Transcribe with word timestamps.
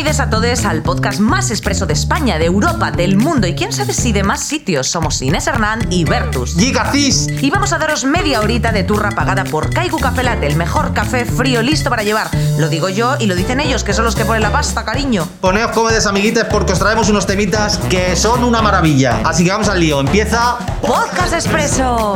Bienvenidos 0.00 0.26
a 0.26 0.30
todos 0.30 0.64
al 0.64 0.80
podcast 0.80 1.20
más 1.20 1.50
expreso 1.50 1.84
de 1.84 1.92
España, 1.92 2.38
de 2.38 2.46
Europa, 2.46 2.90
del 2.90 3.18
mundo 3.18 3.46
y 3.46 3.54
quién 3.54 3.70
sabe 3.70 3.92
si 3.92 4.12
de 4.12 4.22
más 4.22 4.42
sitios. 4.42 4.88
Somos 4.88 5.20
Inés 5.20 5.46
Hernán 5.46 5.86
y 5.90 6.04
Bertus. 6.04 6.56
Y 6.56 6.72
Garcís. 6.72 7.28
Y 7.42 7.50
vamos 7.50 7.74
a 7.74 7.78
daros 7.78 8.06
media 8.06 8.40
horita 8.40 8.72
de 8.72 8.82
turra 8.82 9.10
pagada 9.10 9.44
por 9.44 9.68
Kaiku 9.68 9.98
Café 9.98 10.22
Latte, 10.22 10.46
el 10.46 10.56
mejor 10.56 10.94
café 10.94 11.26
frío 11.26 11.60
listo 11.60 11.90
para 11.90 12.02
llevar. 12.02 12.28
Lo 12.56 12.70
digo 12.70 12.88
yo 12.88 13.16
y 13.20 13.26
lo 13.26 13.34
dicen 13.34 13.60
ellos, 13.60 13.84
que 13.84 13.92
son 13.92 14.06
los 14.06 14.16
que 14.16 14.24
ponen 14.24 14.40
la 14.40 14.50
pasta, 14.50 14.86
cariño. 14.86 15.28
Poneos 15.42 15.72
cómodos, 15.72 16.06
amiguites, 16.06 16.44
porque 16.44 16.72
os 16.72 16.78
traemos 16.78 17.10
unos 17.10 17.26
temitas 17.26 17.76
que 17.90 18.16
son 18.16 18.42
una 18.42 18.62
maravilla. 18.62 19.20
Así 19.22 19.44
que 19.44 19.50
vamos 19.50 19.68
al 19.68 19.80
lío. 19.80 20.00
Empieza. 20.00 20.56
Podcast 20.80 21.34
Expreso. 21.34 22.14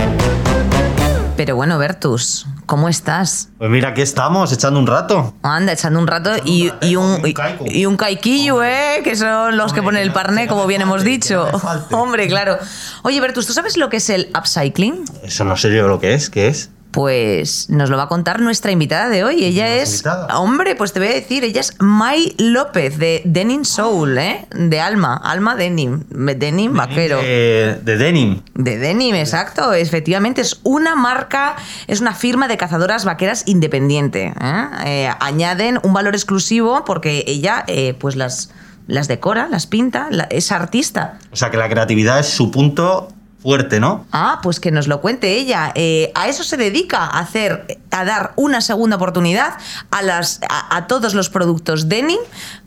Pero 1.36 1.56
bueno, 1.56 1.78
Bertus, 1.78 2.46
¿cómo 2.66 2.88
estás? 2.88 3.48
Pues 3.58 3.70
mira, 3.70 3.90
aquí 3.90 4.02
estamos, 4.02 4.52
echando 4.52 4.78
un 4.80 4.86
rato. 4.86 5.34
Anda, 5.42 5.72
echando 5.72 5.98
un 6.00 6.06
rato 6.06 6.30
y, 6.44 6.70
y 6.80 6.96
un, 6.96 7.20
un 7.24 7.32
caico. 7.32 7.64
y 7.66 7.86
un 7.86 7.96
caiquillo, 7.96 8.62
¿eh? 8.62 9.00
Que 9.04 9.16
son 9.16 9.56
los 9.56 9.72
que 9.72 9.82
ponen 9.82 10.02
el 10.02 10.12
parné, 10.12 10.46
como 10.46 10.66
bien 10.66 10.82
hemos 10.82 11.04
dicho. 11.04 11.46
Hombre, 11.92 12.26
claro. 12.28 12.58
Oye, 13.02 13.20
Bertus, 13.20 13.46
¿tú 13.46 13.52
sabes 13.52 13.76
lo 13.76 13.88
que 13.88 13.98
es 13.98 14.10
el 14.10 14.30
upcycling? 14.38 15.04
Eso 15.22 15.44
no 15.44 15.56
sé 15.56 15.74
yo 15.74 15.88
lo 15.88 16.00
que 16.00 16.14
es. 16.14 16.30
¿Qué 16.30 16.48
es? 16.48 16.70
Pues 16.94 17.68
nos 17.70 17.90
lo 17.90 17.96
va 17.96 18.04
a 18.04 18.08
contar 18.08 18.40
nuestra 18.40 18.70
invitada 18.70 19.08
de 19.08 19.24
hoy. 19.24 19.44
Ella 19.44 19.64
¿Nuestra 19.66 19.82
es. 19.82 19.90
invitada? 19.94 20.38
Hombre, 20.38 20.76
pues 20.76 20.92
te 20.92 21.00
voy 21.00 21.08
a 21.08 21.12
decir, 21.12 21.42
ella 21.42 21.60
es 21.60 21.74
Mai 21.80 22.34
López 22.38 22.98
de 22.98 23.20
Denim 23.24 23.64
Soul, 23.64 24.16
¿eh? 24.16 24.46
De 24.54 24.80
Alma. 24.80 25.16
Alma 25.16 25.56
Denim. 25.56 26.04
Denim 26.08 26.72
vaquero. 26.72 27.18
De 27.20 27.78
denim. 27.98 28.42
De 28.54 28.78
denim, 28.78 29.16
exacto. 29.16 29.72
Efectivamente, 29.72 30.40
es 30.40 30.60
una 30.62 30.94
marca, 30.94 31.56
es 31.88 32.00
una 32.00 32.14
firma 32.14 32.46
de 32.46 32.56
cazadoras 32.56 33.04
vaqueras 33.04 33.42
independiente. 33.46 34.32
¿eh? 34.40 34.64
Eh, 34.86 35.10
añaden 35.18 35.80
un 35.82 35.92
valor 35.94 36.14
exclusivo 36.14 36.84
porque 36.84 37.24
ella, 37.26 37.64
eh, 37.66 37.94
pues 37.98 38.14
las, 38.14 38.50
las 38.86 39.08
decora, 39.08 39.48
las 39.50 39.66
pinta, 39.66 40.06
la- 40.10 40.24
es 40.30 40.52
artista. 40.52 41.18
O 41.32 41.36
sea 41.36 41.50
que 41.50 41.56
la 41.56 41.68
creatividad 41.68 42.20
es 42.20 42.28
su 42.28 42.50
punto 42.52 43.08
fuerte, 43.44 43.78
¿no? 43.78 44.06
Ah, 44.10 44.40
pues 44.42 44.58
que 44.58 44.70
nos 44.72 44.88
lo 44.88 45.00
cuente 45.02 45.36
ella. 45.36 45.70
Eh, 45.74 46.10
a 46.14 46.28
eso 46.28 46.42
se 46.42 46.56
dedica, 46.56 47.04
a 47.04 47.20
hacer, 47.20 47.78
a 47.90 48.04
dar 48.04 48.32
una 48.36 48.60
segunda 48.62 48.96
oportunidad 48.96 49.54
a 49.90 50.00
las, 50.02 50.40
a, 50.48 50.76
a 50.76 50.86
todos 50.86 51.12
los 51.14 51.28
productos 51.28 51.88
denim 51.90 52.18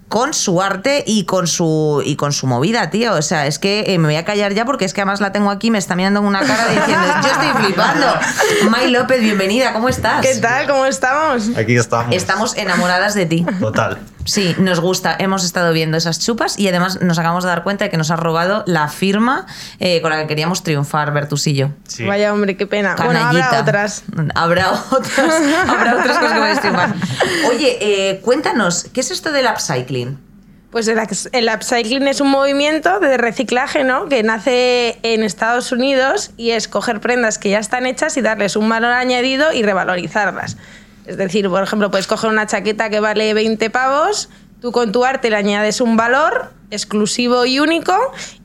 con 0.07 0.33
su 0.33 0.61
arte 0.61 1.03
y 1.05 1.25
con 1.25 1.47
su 1.47 2.01
y 2.05 2.15
con 2.15 2.31
su 2.31 2.45
movida, 2.47 2.91
tío. 2.91 3.15
O 3.15 3.21
sea, 3.23 3.47
es 3.47 3.59
que 3.59 3.85
eh, 3.87 3.97
me 3.97 4.07
voy 4.07 4.15
a 4.15 4.23
callar 4.23 4.53
ya 4.53 4.65
porque 4.65 4.85
es 4.85 4.93
que 4.93 5.01
además 5.01 5.19
la 5.19 5.31
tengo 5.31 5.49
aquí, 5.49 5.71
me 5.71 5.79
está 5.79 5.95
mirando 5.95 6.19
con 6.19 6.27
una 6.27 6.41
cara 6.41 6.67
diciendo, 6.67 7.07
yo 7.23 7.29
estoy 7.29 7.63
flipando. 7.65 8.07
May 8.69 8.91
López, 8.91 9.19
bienvenida, 9.19 9.73
¿cómo 9.73 9.89
estás? 9.89 10.25
¿Qué 10.25 10.35
tal? 10.35 10.67
¿Cómo 10.67 10.85
estamos? 10.85 11.57
Aquí 11.57 11.75
estamos. 11.75 12.15
Estamos 12.15 12.55
enamoradas 12.55 13.15
de 13.15 13.25
ti. 13.25 13.45
Total. 13.59 13.97
Sí, 14.27 14.55
nos 14.59 14.81
gusta. 14.81 15.15
Hemos 15.17 15.45
estado 15.45 15.71
viendo 15.71 15.95
esas 15.95 16.19
chupas 16.19 16.59
y 16.59 16.67
además 16.67 17.01
nos 17.01 17.17
acabamos 17.17 17.45
de 17.45 17.49
dar 17.49 17.63
cuenta 17.63 17.85
de 17.85 17.89
que 17.89 17.97
nos 17.97 18.11
has 18.11 18.19
robado 18.19 18.63
la 18.67 18.89
firma 18.89 19.45
eh, 19.79 20.01
con 20.01 20.11
la 20.11 20.21
que 20.21 20.27
queríamos 20.27 20.63
triunfar, 20.63 21.13
Bertusillo. 21.13 21.71
Sí. 21.87 22.05
Vaya 22.05 22.33
hombre, 22.33 22.57
qué 22.57 22.67
pena. 22.67 22.95
Bueno, 22.97 23.13
Canallita. 23.13 23.47
habrá 23.47 23.61
otras. 23.61 24.03
Habrá 24.35 24.71
otras. 24.71 25.19
habrá 25.67 25.95
otras 25.95 26.17
cosas 26.17 26.33
que 26.33 26.39
voy 26.39 26.49
a 26.49 26.59
triunfar. 26.59 26.95
Oye, 27.49 27.77
eh, 27.79 28.19
cuéntanos, 28.19 28.87
¿qué 28.93 28.99
es 28.99 29.11
esto 29.11 29.31
del 29.31 29.45
upcycling? 29.45 30.19
Pues 30.71 30.89
el, 30.89 30.99
el 31.31 31.49
upcycling 31.49 32.07
es 32.09 32.19
un 32.19 32.29
movimiento 32.29 32.99
de 32.99 33.17
reciclaje, 33.17 33.85
¿no? 33.85 34.09
Que 34.09 34.23
nace 34.23 34.99
en 35.03 35.23
Estados 35.23 35.71
Unidos 35.71 36.31
y 36.35 36.51
es 36.51 36.67
coger 36.67 36.99
prendas 36.99 37.37
que 37.37 37.49
ya 37.49 37.59
están 37.59 37.85
hechas 37.85 38.17
y 38.17 38.21
darles 38.21 38.57
un 38.57 38.67
valor 38.67 38.91
añadido 38.91 39.53
y 39.53 39.63
revalorizarlas. 39.63 40.57
Es 41.07 41.17
decir, 41.17 41.49
por 41.49 41.63
ejemplo, 41.63 41.89
puedes 41.89 42.05
coger 42.07 42.29
una 42.29 42.45
chaqueta 42.45 42.89
que 42.89 42.99
vale 42.99 43.33
20 43.33 43.69
pavos, 43.69 44.29
tú 44.61 44.71
con 44.71 44.91
tu 44.91 45.05
arte 45.05 45.29
le 45.29 45.37
añades 45.37 45.81
un 45.81 45.95
valor 45.97 46.51
exclusivo 46.69 47.45
y 47.45 47.59
único 47.59 47.93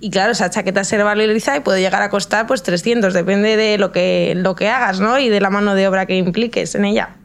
y 0.00 0.10
claro, 0.10 0.30
esa 0.32 0.48
chaqueta 0.48 0.84
se 0.84 0.96
revaloriza 0.96 1.56
y 1.56 1.60
puede 1.60 1.80
llegar 1.80 2.02
a 2.02 2.08
costar 2.10 2.46
pues 2.46 2.62
300, 2.62 3.12
depende 3.12 3.56
de 3.56 3.78
lo 3.78 3.90
que, 3.90 4.34
lo 4.36 4.54
que 4.54 4.68
hagas, 4.68 5.00
¿no? 5.00 5.18
Y 5.18 5.28
de 5.28 5.40
la 5.40 5.50
mano 5.50 5.74
de 5.74 5.88
obra 5.88 6.06
que 6.06 6.16
impliques 6.16 6.74
en 6.76 6.84
ella. 6.84 7.16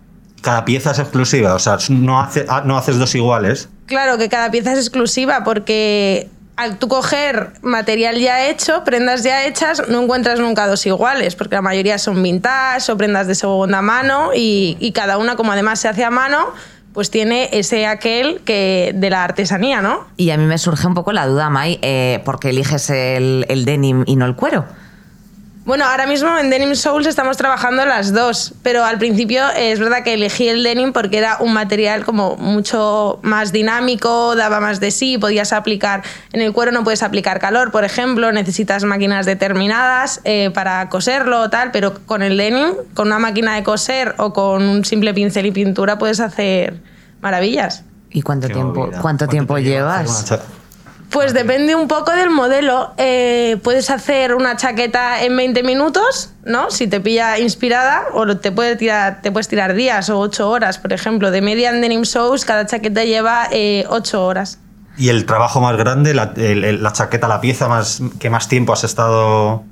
Cada 0.42 0.66
pieza 0.66 0.92
es 0.92 1.00
exclusiva, 1.00 1.54
o 1.56 1.60
sea, 1.60 1.78
no, 1.90 2.20
hace- 2.20 2.46
ah, 2.50 2.64
no 2.66 2.78
haces 2.78 2.98
dos 2.98 3.14
iguales. 3.16 3.70
Claro 3.86 4.18
que 4.18 4.30
cada 4.30 4.50
pieza 4.52 4.74
es 4.74 4.80
exclusiva 4.80 5.44
porque 5.44 6.30
al 6.58 6.80
tú 6.80 6.88
coger 6.88 7.52
material 7.62 8.18
ya 8.20 8.48
hecho, 8.50 8.84
prendas 8.84 9.24
ya 9.24 9.46
hechas, 9.46 9.84
no 9.90 10.02
encuentras 10.02 10.40
nunca 10.40 10.68
dos 10.68 10.86
iguales, 10.88 11.36
porque 11.36 11.56
la 11.56 11.62
mayoría 11.62 12.00
son 12.00 12.22
vintage 12.22 12.92
o 12.92 12.98
prendas 12.98 13.28
de 13.28 13.36
segunda 13.36 13.82
mano 13.84 14.32
y, 14.36 14.92
cada 14.94 15.20
una, 15.20 15.36
como 15.36 15.52
además 15.52 15.80
se 15.80 15.88
hace 15.88 16.04
a 16.04 16.10
mano, 16.10 16.48
pues 16.94 17.12
tiene 17.12 17.50
ese 17.54 17.86
aquel 17.86 18.42
que 18.44 18.92
de 18.96 19.10
la 19.12 19.24
artesanía, 19.24 19.82
¿no? 19.82 20.08
Y 20.18 20.32
a 20.32 20.38
mí 20.38 20.46
me 20.46 20.58
surge 20.58 20.88
un 20.88 20.96
poco 20.96 21.14
la 21.14 21.28
duda, 21.28 21.52
Mai, 21.52 21.78
eh, 21.84 22.22
¿por 22.26 22.40
qué 22.40 22.50
eliges 22.50 22.90
el, 22.90 23.46
el 23.50 23.64
denim 23.64 24.04
y 24.08 24.16
no 24.16 24.26
el 24.26 24.36
cuero? 24.36 24.66
Bueno, 25.68 25.84
ahora 25.84 26.08
mismo 26.08 26.30
en 26.38 26.50
Denim 26.50 26.76
Souls 26.76 27.06
estamos 27.08 27.36
trabajando 27.36 27.86
las 27.86 28.14
dos, 28.14 28.54
pero 28.64 28.86
al 28.86 28.98
principio 29.00 29.44
eh, 29.50 29.74
es 29.74 29.82
verdad 29.82 30.02
que 30.02 30.14
elegí 30.14 30.48
el 30.48 30.64
denim 30.64 30.94
porque 30.94 31.18
era 31.18 31.40
un 31.42 31.52
material 31.52 32.06
como 32.06 32.38
mucho 32.38 33.20
más 33.22 33.52
dinámico, 33.52 34.34
daba 34.38 34.62
más 34.62 34.80
de 34.80 34.92
sí, 34.92 35.18
podías 35.18 35.52
aplicar, 35.52 36.04
en 36.32 36.40
el 36.40 36.54
cuero 36.54 36.72
no 36.72 36.86
puedes 36.86 37.04
aplicar 37.04 37.42
calor, 37.42 37.72
por 37.72 37.84
ejemplo, 37.84 38.32
necesitas 38.32 38.86
máquinas 38.86 39.26
determinadas 39.26 40.22
eh, 40.24 40.52
para 40.54 40.88
coserlo 40.88 41.42
o 41.42 41.50
tal, 41.50 41.72
pero 41.72 41.96
con 42.06 42.22
el 42.22 42.38
denim, 42.38 42.70
con 42.94 43.08
una 43.08 43.20
máquina 43.20 43.56
de 43.56 43.64
coser 43.64 44.16
o 44.20 44.32
con 44.32 44.64
un 44.64 44.86
simple 44.86 45.14
pincel 45.14 45.48
y 45.48 45.52
pintura 45.52 45.98
puedes 45.98 46.22
hacer 46.22 46.80
maravillas. 47.20 47.84
¿Y 48.10 48.22
cuánto 48.22 48.48
Qué 48.48 48.54
tiempo, 48.54 48.86
movida. 48.86 49.02
cuánto 49.02 49.28
llevas? 49.58 50.34
Pues 51.10 51.34
depende 51.34 51.74
un 51.74 51.88
poco 51.88 52.12
del 52.12 52.30
modelo. 52.30 52.92
Eh, 52.98 53.58
puedes 53.64 53.90
hacer 53.90 54.36
una 54.36 54.58
chaqueta 54.58 55.24
en 55.24 55.36
20 55.38 55.64
minutos, 55.64 56.32
¿no? 56.44 56.70
Si 56.70 56.88
te 56.88 57.00
pilla 57.00 57.40
inspirada, 57.40 58.04
o 58.14 58.38
te, 58.38 58.52
puede 58.52 58.76
tirar, 58.76 59.22
te 59.22 59.32
puedes 59.32 59.48
tirar 59.48 59.74
días 59.74 60.10
o 60.10 60.20
8 60.20 60.50
horas, 60.50 60.78
por 60.80 60.92
ejemplo. 60.92 61.32
De 61.32 61.42
media 61.42 61.70
en 61.70 61.80
Denim 61.82 62.02
Shows, 62.02 62.44
cada 62.44 62.66
chaqueta 62.66 63.06
lleva 63.06 63.48
8 63.88 64.26
horas. 64.26 64.60
Y 64.98 65.10
el 65.10 65.26
trabajo 65.26 65.62
más 65.62 65.78
grande, 65.78 66.14
la, 66.14 66.34
el- 66.36 66.84
la 66.84 66.92
chaqueta, 66.92 67.28
la 67.28 67.40
pieza 67.40 67.68
más 67.70 68.02
que 68.20 68.30
más 68.30 68.48
tiempo 68.50 68.74
has 68.74 68.84
estado. 68.84 69.64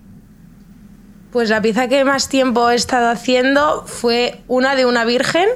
Pues 1.34 1.50
la 1.50 1.62
pieza 1.62 1.90
que 1.90 2.06
más 2.06 2.30
tiempo 2.30 2.70
he 2.70 2.76
estado 2.76 3.10
haciendo 3.10 3.84
fue 3.86 4.42
una 4.48 4.76
de 4.76 4.86
una 4.86 5.04
virgen, 5.04 5.50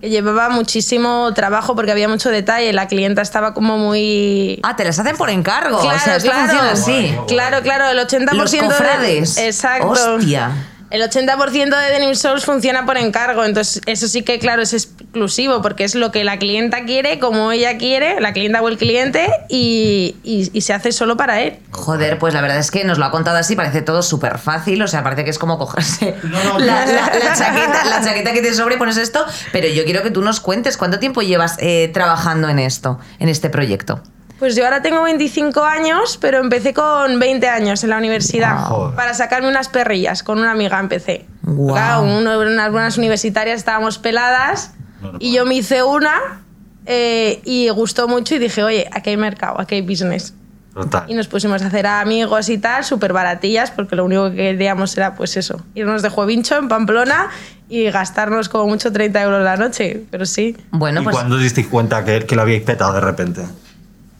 llevaba 0.00 0.48
muchísimo 0.48 1.32
trabajo 1.34 1.74
porque 1.76 1.92
había 1.92 2.08
mucho 2.08 2.30
detalle. 2.30 2.72
La 2.72 2.86
clienta 2.88 3.22
estaba 3.22 3.54
como 3.54 3.78
muy... 3.78 4.58
Ah, 4.62 4.76
te 4.76 4.84
las 4.84 4.98
hacen 4.98 5.16
por 5.16 5.30
encargo. 5.30 5.78
o 5.78 5.82
Claro, 5.82 5.98
sea, 5.98 6.16
esto 6.16 6.30
claro. 6.30 6.48
funciona 6.48 6.72
así. 6.72 7.14
Claro, 7.28 7.62
claro, 7.62 7.88
el 7.88 7.98
80% 8.06 8.32
Los 8.32 8.50
de- 8.50 8.58
cofrades. 8.58 9.36
Exacto. 9.38 9.88
Hostia. 9.88 10.52
El 10.90 11.02
80% 11.02 11.52
de 11.78 11.92
Denim 11.92 12.14
Souls 12.16 12.44
funciona 12.44 12.84
por 12.84 12.96
encargo, 12.96 13.44
entonces 13.44 13.80
eso 13.86 14.08
sí 14.08 14.22
que 14.22 14.40
claro 14.40 14.60
es 14.62 14.88
exclusivo 15.14 15.60
porque 15.60 15.82
es 15.82 15.96
lo 15.96 16.12
que 16.12 16.22
la 16.22 16.38
clienta 16.38 16.84
quiere, 16.84 17.18
como 17.18 17.50
ella 17.50 17.78
quiere, 17.78 18.20
la 18.20 18.32
clienta 18.32 18.62
o 18.62 18.68
el 18.68 18.78
cliente 18.78 19.28
y, 19.48 20.14
y- 20.22 20.48
y 20.52 20.60
se 20.60 20.72
hace 20.72 20.92
solo 20.92 21.16
para 21.16 21.40
él. 21.40 21.58
Joder, 21.72 22.16
pues 22.20 22.32
la 22.32 22.40
verdad 22.40 22.58
es 22.58 22.70
que 22.70 22.84
nos 22.84 22.96
lo 22.98 23.04
ha 23.06 23.10
contado 23.10 23.36
así, 23.36 23.56
parece 23.56 23.82
todo 23.82 24.02
súper 24.02 24.38
fácil, 24.38 24.80
o 24.82 24.86
sea, 24.86 25.02
parece 25.02 25.24
que 25.24 25.30
es 25.30 25.38
como 25.40 25.58
cogerse 25.58 26.14
No, 26.22 26.44
no, 26.44 26.58
la, 26.60 26.86
no. 26.86 26.92
la- 26.92 27.18
la 27.24 27.34
chaqueta, 27.34 27.84
la 27.86 28.02
chaqueta 28.04 28.32
que 28.32 28.40
te 28.40 28.54
sobre, 28.54 28.76
pones 28.76 28.96
esto, 28.98 29.24
pero 29.50 29.66
yo 29.66 29.84
quiero 29.84 30.02
que 30.04 30.12
tú 30.12 30.22
nos 30.22 30.38
cuentes 30.38 30.76
cuánto 30.76 31.00
tiempo 31.00 31.22
llevas 31.22 31.56
eh, 31.58 31.90
trabajando 31.92 32.48
en 32.48 32.60
esto, 32.60 33.00
en 33.18 33.28
este 33.28 33.50
proyecto. 33.50 34.00
Pues 34.38 34.54
yo 34.56 34.64
ahora 34.64 34.80
tengo 34.80 35.02
25 35.02 35.64
años, 35.64 36.18
pero 36.20 36.38
empecé 36.38 36.72
con 36.72 37.18
20 37.18 37.48
años 37.48 37.82
en 37.84 37.90
la 37.90 37.98
universidad 37.98 38.58
Joder. 38.64 38.94
para 38.96 39.12
sacarme 39.12 39.48
unas 39.48 39.68
perrillas. 39.68 40.22
Con 40.22 40.38
una 40.38 40.52
amiga 40.52 40.78
empecé. 40.80 41.26
Guau. 41.42 41.74
Claro, 41.74 42.02
uno- 42.04 42.38
unas 42.38 42.70
buenas 42.72 42.96
universitarias 42.96 43.58
estábamos 43.58 43.98
peladas 43.98 44.70
Normal. 45.00 45.22
y 45.22 45.32
yo 45.32 45.46
me 45.46 45.54
hice 45.56 45.82
una 45.82 46.42
eh, 46.86 47.40
y 47.44 47.68
gustó 47.70 48.08
mucho 48.08 48.34
y 48.34 48.38
dije, 48.38 48.62
oye, 48.62 48.88
aquí 48.92 49.10
hay 49.10 49.16
mercado, 49.16 49.60
aquí 49.60 49.76
hay 49.76 49.82
business. 49.82 50.34
Total. 50.74 51.04
Y 51.08 51.14
nos 51.14 51.26
pusimos 51.26 51.62
a 51.62 51.66
hacer 51.66 51.86
amigos 51.86 52.48
y 52.48 52.58
tal, 52.58 52.84
súper 52.84 53.12
baratillas, 53.12 53.70
porque 53.70 53.96
lo 53.96 54.04
único 54.04 54.30
que 54.30 54.36
queríamos 54.36 54.96
era, 54.96 55.14
pues 55.14 55.36
eso, 55.36 55.60
irnos 55.74 56.02
de 56.02 56.08
Juevincho 56.08 56.56
en 56.56 56.68
Pamplona 56.68 57.28
y 57.68 57.90
gastarnos 57.90 58.48
como 58.48 58.66
mucho 58.66 58.92
30 58.92 59.22
euros 59.22 59.42
la 59.44 59.56
noche. 59.56 60.04
Pero 60.10 60.26
sí. 60.26 60.56
Bueno, 60.70 61.00
¿Y 61.00 61.04
pues 61.04 61.16
cuándo 61.16 61.36
os 61.36 61.42
disteis 61.42 61.66
cuenta 61.66 62.04
que, 62.04 62.24
que 62.24 62.36
lo 62.36 62.42
habíais 62.42 62.62
petado 62.62 62.92
de 62.92 63.00
repente? 63.00 63.42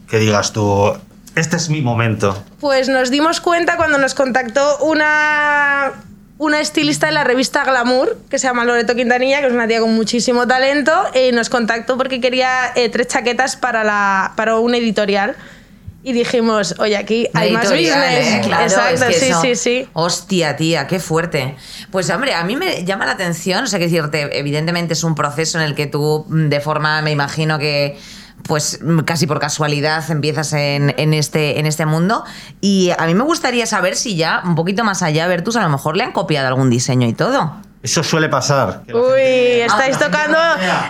Que 0.08 0.18
digas 0.18 0.52
tú, 0.52 0.92
este 1.36 1.56
es 1.56 1.70
mi 1.70 1.82
momento. 1.82 2.42
Pues 2.60 2.88
nos 2.88 3.10
dimos 3.10 3.40
cuenta 3.40 3.76
cuando 3.76 3.98
nos 3.98 4.14
contactó 4.14 4.78
una, 4.78 5.92
una 6.40 6.58
estilista 6.58 7.06
de 7.06 7.12
la 7.12 7.22
revista 7.22 7.64
Glamour, 7.64 8.16
que 8.30 8.38
se 8.38 8.46
llama 8.46 8.64
Loreto 8.64 8.94
Quintanilla, 8.96 9.40
que 9.40 9.48
es 9.48 9.52
una 9.52 9.68
tía 9.68 9.78
con 9.80 9.94
muchísimo 9.94 10.46
talento, 10.46 10.90
y 11.14 11.32
nos 11.32 11.50
contactó 11.50 11.98
porque 11.98 12.18
quería 12.18 12.72
eh, 12.76 12.88
tres 12.88 13.08
chaquetas 13.08 13.56
para, 13.56 13.84
la, 13.84 14.32
para 14.36 14.56
un 14.56 14.74
editorial. 14.74 15.36
y 16.02 16.14
dijimos, 16.14 16.76
oye, 16.78 16.96
aquí 16.96 17.28
hay 17.34 17.52
más 17.52 17.68
business. 17.68 17.92
¿eh? 17.92 18.40
Claro, 18.42 18.62
Exacto, 18.64 19.04
es 19.04 19.14
que 19.16 19.20
sí, 19.20 19.26
eso- 19.26 19.40
sí, 19.42 19.54
sí. 19.54 19.88
Hostia, 19.92 20.56
tía, 20.56 20.86
qué 20.86 20.98
fuerte. 20.98 21.56
Pues 21.90 22.08
hombre, 22.08 22.32
a 22.34 22.42
mí 22.42 22.56
me 22.56 22.86
llama 22.86 23.04
la 23.04 23.12
atención, 23.12 23.64
o 23.64 23.66
sea, 23.66 23.78
que 23.78 23.84
decirte, 23.84 24.38
evidentemente 24.38 24.94
es 24.94 25.04
un 25.04 25.14
proceso 25.14 25.58
en 25.58 25.64
el 25.64 25.74
que 25.74 25.86
tú, 25.88 26.24
mm, 26.26 26.48
de 26.48 26.60
forma, 26.60 27.02
me 27.02 27.10
imagino 27.10 27.58
que 27.58 27.98
pues 28.44 28.80
casi 29.04 29.26
por 29.26 29.38
casualidad 29.40 30.08
empiezas 30.10 30.52
en, 30.52 30.94
en 30.98 31.14
este, 31.14 31.58
en 31.60 31.66
este 31.66 31.86
mundo. 31.86 32.24
Y 32.60 32.90
a 32.98 33.06
mí 33.06 33.14
me 33.14 33.24
gustaría 33.24 33.66
saber 33.66 33.96
si 33.96 34.16
ya, 34.16 34.42
un 34.44 34.54
poquito 34.54 34.84
más 34.84 35.02
allá, 35.02 35.26
Vertus, 35.26 35.56
a 35.56 35.62
lo 35.62 35.68
mejor 35.68 35.96
le 35.96 36.04
han 36.04 36.12
copiado 36.12 36.48
algún 36.48 36.70
diseño 36.70 37.06
y 37.06 37.12
todo. 37.12 37.54
Eso 37.82 38.02
suele 38.04 38.28
pasar. 38.28 38.82
Uy, 38.88 38.92
gente- 38.92 39.64
estáis 39.64 39.96
Ah, 39.96 40.04
tocando, 40.04 40.38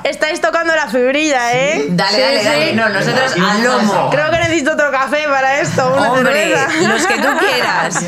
estáis 0.02 0.40
tocando 0.40 0.74
la 0.74 0.88
fibrilla, 0.88 1.52
¿eh? 1.54 1.86
Dale, 1.90 2.16
Sí, 2.16 2.20
dale, 2.20 2.40
sí. 2.40 2.44
dale. 2.46 2.72
No, 2.74 2.88
nosotros 2.88 3.32
al 3.38 3.62
lomo. 3.62 4.10
Creo 4.10 4.28
que 4.32 4.38
necesito 4.38 4.72
otro 4.72 4.90
café 4.90 5.18
para 5.28 5.60
esto, 5.60 5.94
una 5.96 6.10
Hombre, 6.12 6.32
cerveza. 6.56 6.88
los 6.92 7.06
que 7.06 7.14
tú 7.14 7.28
quieras. 7.38 8.04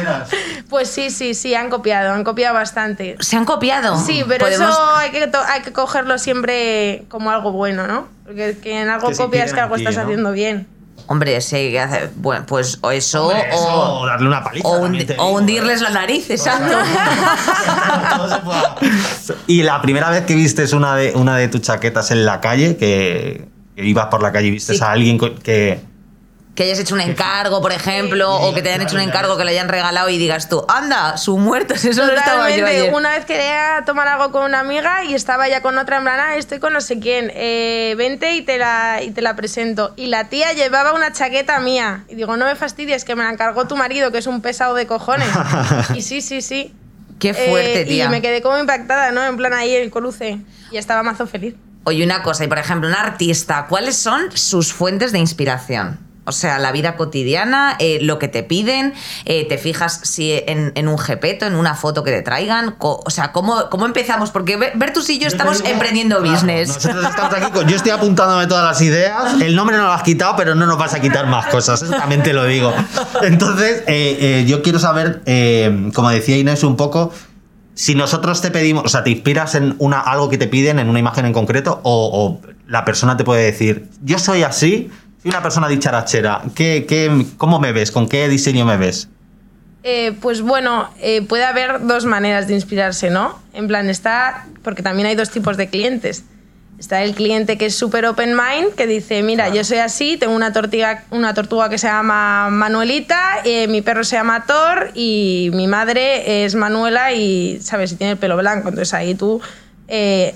Pues 0.73 0.89
sí, 0.91 1.11
sí, 1.11 1.35
sí, 1.35 1.55
han 1.55 1.69
copiado, 1.69 2.13
han 2.15 2.25
copiado 2.25 2.55
bastante. 2.55 3.17
¿Se 3.21 3.37
han 3.37 3.45
copiado? 3.45 3.97
Sí, 3.99 4.25
pero 4.27 4.47
Podemos- 4.47 4.71
eso 4.71 4.97
hay 4.97 5.11
que, 5.11 5.31
hay 5.49 5.61
que 5.61 5.71
cogerlo 5.73 6.17
siempre 6.17 7.05
como 7.11 7.31
algo 7.31 7.53
bueno, 7.53 7.87
¿no? 7.87 8.09
Porque 8.25 8.57
que 8.63 8.81
en 8.81 8.89
algo 8.89 9.11
Que 9.11 9.17
copias 9.17 9.53
que 9.53 9.61
inspiren 9.61 9.65
algo 9.65 9.77
ti, 9.77 9.83
estás 9.83 9.97
¿no? 9.97 10.03
haciendo 10.05 10.33
bien. 10.33 10.67
Hombre, 11.09 11.39
sí, 11.43 11.57
que 11.73 12.09
bueno, 12.17 12.47
pues 12.47 12.79
o 12.81 12.91
eso, 12.91 13.27
Hombre, 13.27 13.49
eso, 13.51 13.59
o, 13.59 14.01
o 14.01 14.07
darle 14.07 14.29
una 14.29 14.43
paliza. 14.43 14.67
o, 14.67 14.81
hundi- 14.89 15.15
hundirles 15.19 15.83
la 15.83 15.91
nariz, 15.91 16.31
exacto. 16.31 16.75
Y 19.47 19.63
la 19.63 19.83
primera 19.83 20.11
vez 20.11 20.25
que 20.25 20.35
vistes 20.35 20.73
una 20.73 20.97
de, 20.97 21.13
una 21.15 21.37
de 21.37 21.49
tus 21.49 21.61
chaquetas 21.61 22.11
en 22.13 22.25
la 22.25 22.41
calle, 22.41 22.77
que, 22.77 23.47
que 23.77 23.85
ibas 23.85 24.07
por 24.07 24.23
la 24.23 24.33
calle 24.33 24.49
y 24.49 24.51
vistes 24.53 24.79
Sí. 24.79 24.83
a 24.85 24.93
alguien 24.93 25.19
que... 25.19 25.81
Que 26.55 26.65
hayas 26.65 26.79
hecho 26.81 26.95
un 26.95 27.01
encargo, 27.01 27.63
por 27.63 27.73
ejemplo, 27.73 28.31
o 28.31 28.53
que 28.53 28.61
te 28.61 28.69
hayan 28.69 28.83
hecho 28.83 28.97
un 28.97 29.01
encargo 29.01 29.39
que 29.39 29.45
le 29.47 29.53
hayan 29.53 29.71
regalado 29.71 30.11
y 30.11 30.19
digas 30.19 30.51
tú, 30.51 30.63
anda, 30.69 31.17
su 31.17 31.39
muerto, 31.39 31.73
eso 31.75 31.89
lo 32.05 32.13
estaba 32.13 32.51
yo 32.51 32.57
Totalmente. 32.57 32.81
ayer. 32.83 32.95
Una 32.95 33.13
vez 33.13 33.25
quería 33.25 33.83
tomar 33.87 34.07
algo 34.07 34.31
con 34.33 34.43
una 34.45 34.61
amiga 34.61 35.03
y 35.05 35.15
estaba 35.15 35.49
ya 35.49 35.63
con 35.63 35.79
otra 35.79 35.97
en 35.97 36.03
plan, 36.03 36.21
"Ah, 36.21 36.37
estoy 36.37 36.59
con 36.59 36.75
no 36.75 36.83
sé 36.83 36.99
quién, 37.01 37.33
eh, 37.35 37.95
vente 37.97 38.35
y 38.35 38.43
te, 38.43 38.59
la, 38.59 39.01
y 39.03 39.13
te 39.13 39.23
la 39.23 39.35
presento. 39.35 39.95
Y 39.97 40.07
la 40.09 40.29
tía 40.29 40.53
llevaba 40.53 40.93
una 40.93 41.11
chaqueta 41.13 41.59
mía. 41.61 42.05
Y 42.11 42.17
digo, 42.17 42.37
no 42.37 42.45
me 42.45 42.55
fastidies, 42.55 43.07
que 43.07 43.15
me 43.17 43.25
la 43.25 43.31
encargó 43.31 43.67
tu 43.67 43.75
marido, 43.77 44.13
que 44.13 44.19
es 44.19 44.27
un 44.27 44.43
pesado 44.43 44.75
de 44.75 44.87
cojones. 44.87 45.29
y 45.95 46.03
sí, 46.03 46.21
sí, 46.21 46.43
sí. 46.43 46.75
Qué 47.19 47.33
fuerte, 47.33 47.81
Eh, 47.81 47.85
tía. 47.87 48.05
Y 48.05 48.09
me 48.11 48.21
quedé 48.21 48.43
como 48.43 48.59
impactada, 48.59 49.11
¿no? 49.11 49.25
En 49.25 49.39
plan 49.39 49.55
ahí 49.55 49.75
el 49.75 49.91
coluce. 49.91 50.37
Y 50.71 50.77
estaba 50.77 51.03
mazo 51.03 51.27
feliz. 51.27 51.55
Oye, 51.85 52.05
una 52.05 52.23
cosa, 52.23 52.45
y 52.45 52.49
por 52.49 52.59
ejemplo, 52.59 52.89
un 52.89 52.95
artista, 52.95 53.65
¿cuáles 53.71 53.97
son 53.97 54.37
sus 54.37 54.73
fuentes 54.75 55.13
de 55.13 55.19
inspiración? 55.19 55.99
O 56.25 56.31
sea, 56.33 56.61
la 56.61 56.71
vida 56.71 56.95
cotidiana, 56.97 57.75
eh, 57.81 57.99
lo 58.01 58.19
que 58.21 58.29
te 58.29 58.45
piden, 58.45 58.95
eh, 59.25 59.45
te 59.49 59.59
fijas 59.59 60.01
si 60.05 60.33
en, 60.47 60.71
en 60.77 60.87
un 60.87 60.97
jepeto, 60.97 61.47
en 61.47 61.57
una 61.57 61.75
foto 61.75 62.05
que 62.05 62.13
te 62.13 62.23
traigan, 62.23 62.77
o 62.79 63.11
sea, 63.11 63.33
¿cómo, 63.33 63.69
cómo 63.71 63.87
empezamos? 63.87 64.31
Porque 64.31 64.57
Be- 64.57 64.71
Bertus 64.77 65.11
y 65.11 65.19
yo 65.19 65.27
estamos 65.27 65.63
emprendiendo 65.65 66.19
Claro, 66.19 66.33
business. 66.33 66.69
Nosotros 66.69 67.05
estamos 67.11 67.35
aquí 67.35 67.51
con- 67.51 67.67
Yo 67.69 67.75
estoy 67.75 67.91
apuntándome 67.91 68.47
todas 68.47 68.65
las 68.65 68.81
ideas. 68.83 69.41
El 69.41 69.57
nombre 69.57 69.77
no 69.77 69.83
lo 69.85 69.93
has 69.93 70.05
quitado, 70.05 70.37
pero 70.37 70.55
no 70.55 70.65
nos 70.67 70.79
vas 70.79 70.95
a 70.95 71.01
quitar 71.01 71.27
más 71.27 71.47
cosas. 71.49 71.83
Eso 71.83 71.91
también 71.93 72.23
te 72.23 72.33
lo 72.33 72.45
digo. 72.45 72.73
Entonces, 73.23 73.83
eh, 73.87 74.45
yo 74.47 74.63
quiero 74.63 74.79
saber, 74.79 75.23
como 75.95 76.11
decía 76.11 76.37
Inés 76.39 76.63
un 76.65 76.77
poco, 76.77 77.13
si 77.75 77.95
nosotros 77.95 78.41
te 78.43 78.51
pedimos, 78.51 78.85
o 78.85 78.89
sea, 78.89 79.03
te 79.03 79.11
inspiras 79.11 79.55
en 79.55 79.75
una, 79.79 79.99
algo 80.01 80.29
que 80.29 80.39
te 80.39 80.47
piden, 80.47 80.79
en 80.79 80.89
una 80.89 80.99
imagen 80.99 81.25
en 81.27 81.33
concreto, 81.33 81.81
o, 81.83 82.39
o 82.45 82.49
la 82.69 82.85
persona 82.85 83.17
te 83.17 83.25
puede 83.25 83.43
decir, 83.45 83.89
yo 84.03 84.19
soy 84.19 84.43
así, 84.43 84.91
soy 85.23 85.31
una 85.31 85.43
persona 85.43 85.69
dicharachera. 85.69 86.43
¿Qué, 86.55 86.85
qué, 86.89 87.27
¿Cómo 87.37 87.61
me 87.61 87.73
ves? 87.73 87.93
¿Con 87.93 88.09
qué 88.09 88.29
diseño 88.29 88.65
me 88.65 88.77
ves? 88.77 89.09
Eh, 89.85 90.17
pues 90.21 90.43
bueno, 90.43 90.91
eh, 91.01 91.23
puede 91.23 91.45
haber 91.45 91.87
dos 91.87 92.07
maneras 92.07 92.49
de 92.49 92.55
inspirarse, 92.55 93.11
¿no? 93.11 93.39
En 93.53 93.69
plan, 93.69 93.89
está, 93.89 94.47
porque 94.63 94.83
también 94.83 95.07
hay 95.07 95.15
dos 95.15 95.31
tipos 95.31 95.57
de 95.57 95.69
clientes. 95.69 96.25
Está 96.79 97.05
el 97.05 97.15
cliente 97.15 97.57
que 97.57 97.67
es 97.67 97.77
súper 97.77 98.05
open 98.07 98.35
mind, 98.35 98.75
que 98.75 98.89
dice, 98.89 99.23
mira, 99.23 99.49
yo 99.51 99.63
soy 99.63 99.79
así, 99.79 100.17
tengo 100.17 100.35
una, 100.35 100.53
tortiga, 100.53 101.05
una 101.11 101.35
tortuga 101.35 101.69
que 101.69 101.79
se 101.79 101.87
llama 101.87 102.51
Manuelita, 102.51 103.39
eh, 103.45 103.69
mi 103.69 103.83
perro 103.83 104.03
se 104.03 104.17
llama 104.17 104.45
Thor 104.47 104.91
y 104.95 105.51
mi 105.55 105.69
madre 105.69 106.45
es 106.45 106.57
Manuela 106.57 107.13
y, 107.13 107.61
¿sabes? 107.63 107.93
Y 107.93 107.97
tiene 107.97 108.13
el 108.13 108.19
pelo 108.19 108.37
blanco. 108.37 108.71
Entonces 108.71 108.93
ahí 108.95 109.15
tú 109.15 109.41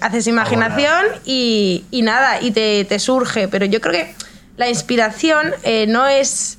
haces 0.00 0.26
imaginación 0.26 1.06
y, 1.24 1.84
y 1.90 2.02
nada, 2.02 2.40
y 2.40 2.52
te, 2.52 2.84
te 2.84 3.00
surge. 3.00 3.48
Pero 3.48 3.64
yo 3.66 3.80
creo 3.80 3.92
que 3.94 4.25
la 4.56 4.68
inspiración 4.68 5.52
eh, 5.62 5.86
no 5.88 6.06
es 6.06 6.58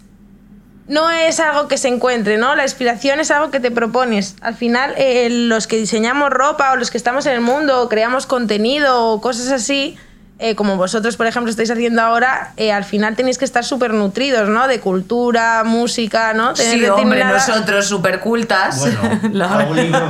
no 0.87 1.09
es 1.09 1.41
algo 1.41 1.67
que 1.67 1.77
se 1.77 1.89
encuentre, 1.89 2.37
¿no? 2.37 2.55
La 2.55 2.63
inspiración 2.63 3.19
es 3.19 3.29
algo 3.29 3.51
que 3.51 3.59
te 3.59 3.71
propones. 3.71 4.35
Al 4.39 4.55
final, 4.55 4.93
eh, 4.97 5.27
los 5.29 5.67
que 5.67 5.75
diseñamos 5.75 6.29
ropa 6.29 6.71
o 6.71 6.75
los 6.77 6.91
que 6.91 6.97
estamos 6.97 7.25
en 7.25 7.33
el 7.33 7.41
mundo 7.41 7.81
o 7.81 7.89
creamos 7.89 8.25
contenido 8.25 9.03
o 9.11 9.19
cosas 9.19 9.51
así, 9.51 9.97
eh, 10.39 10.55
como 10.55 10.77
vosotros, 10.77 11.17
por 11.17 11.25
ejemplo, 11.27 11.49
estáis 11.49 11.71
haciendo 11.71 12.01
ahora, 12.01 12.53
eh, 12.55 12.71
al 12.71 12.85
final 12.85 13.17
tenéis 13.17 13.37
que 13.37 13.43
estar 13.43 13.65
súper 13.65 13.93
nutridos, 13.93 14.47
¿no? 14.47 14.67
De 14.69 14.79
cultura, 14.79 15.63
música, 15.65 16.33
¿no? 16.33 16.53
Tener 16.53 16.79
Sí, 16.79 16.85
hombre, 16.85 17.25
nosotros 17.25 17.85
súper 17.87 18.21
cultas. 18.21 18.85
libro, 19.23 20.09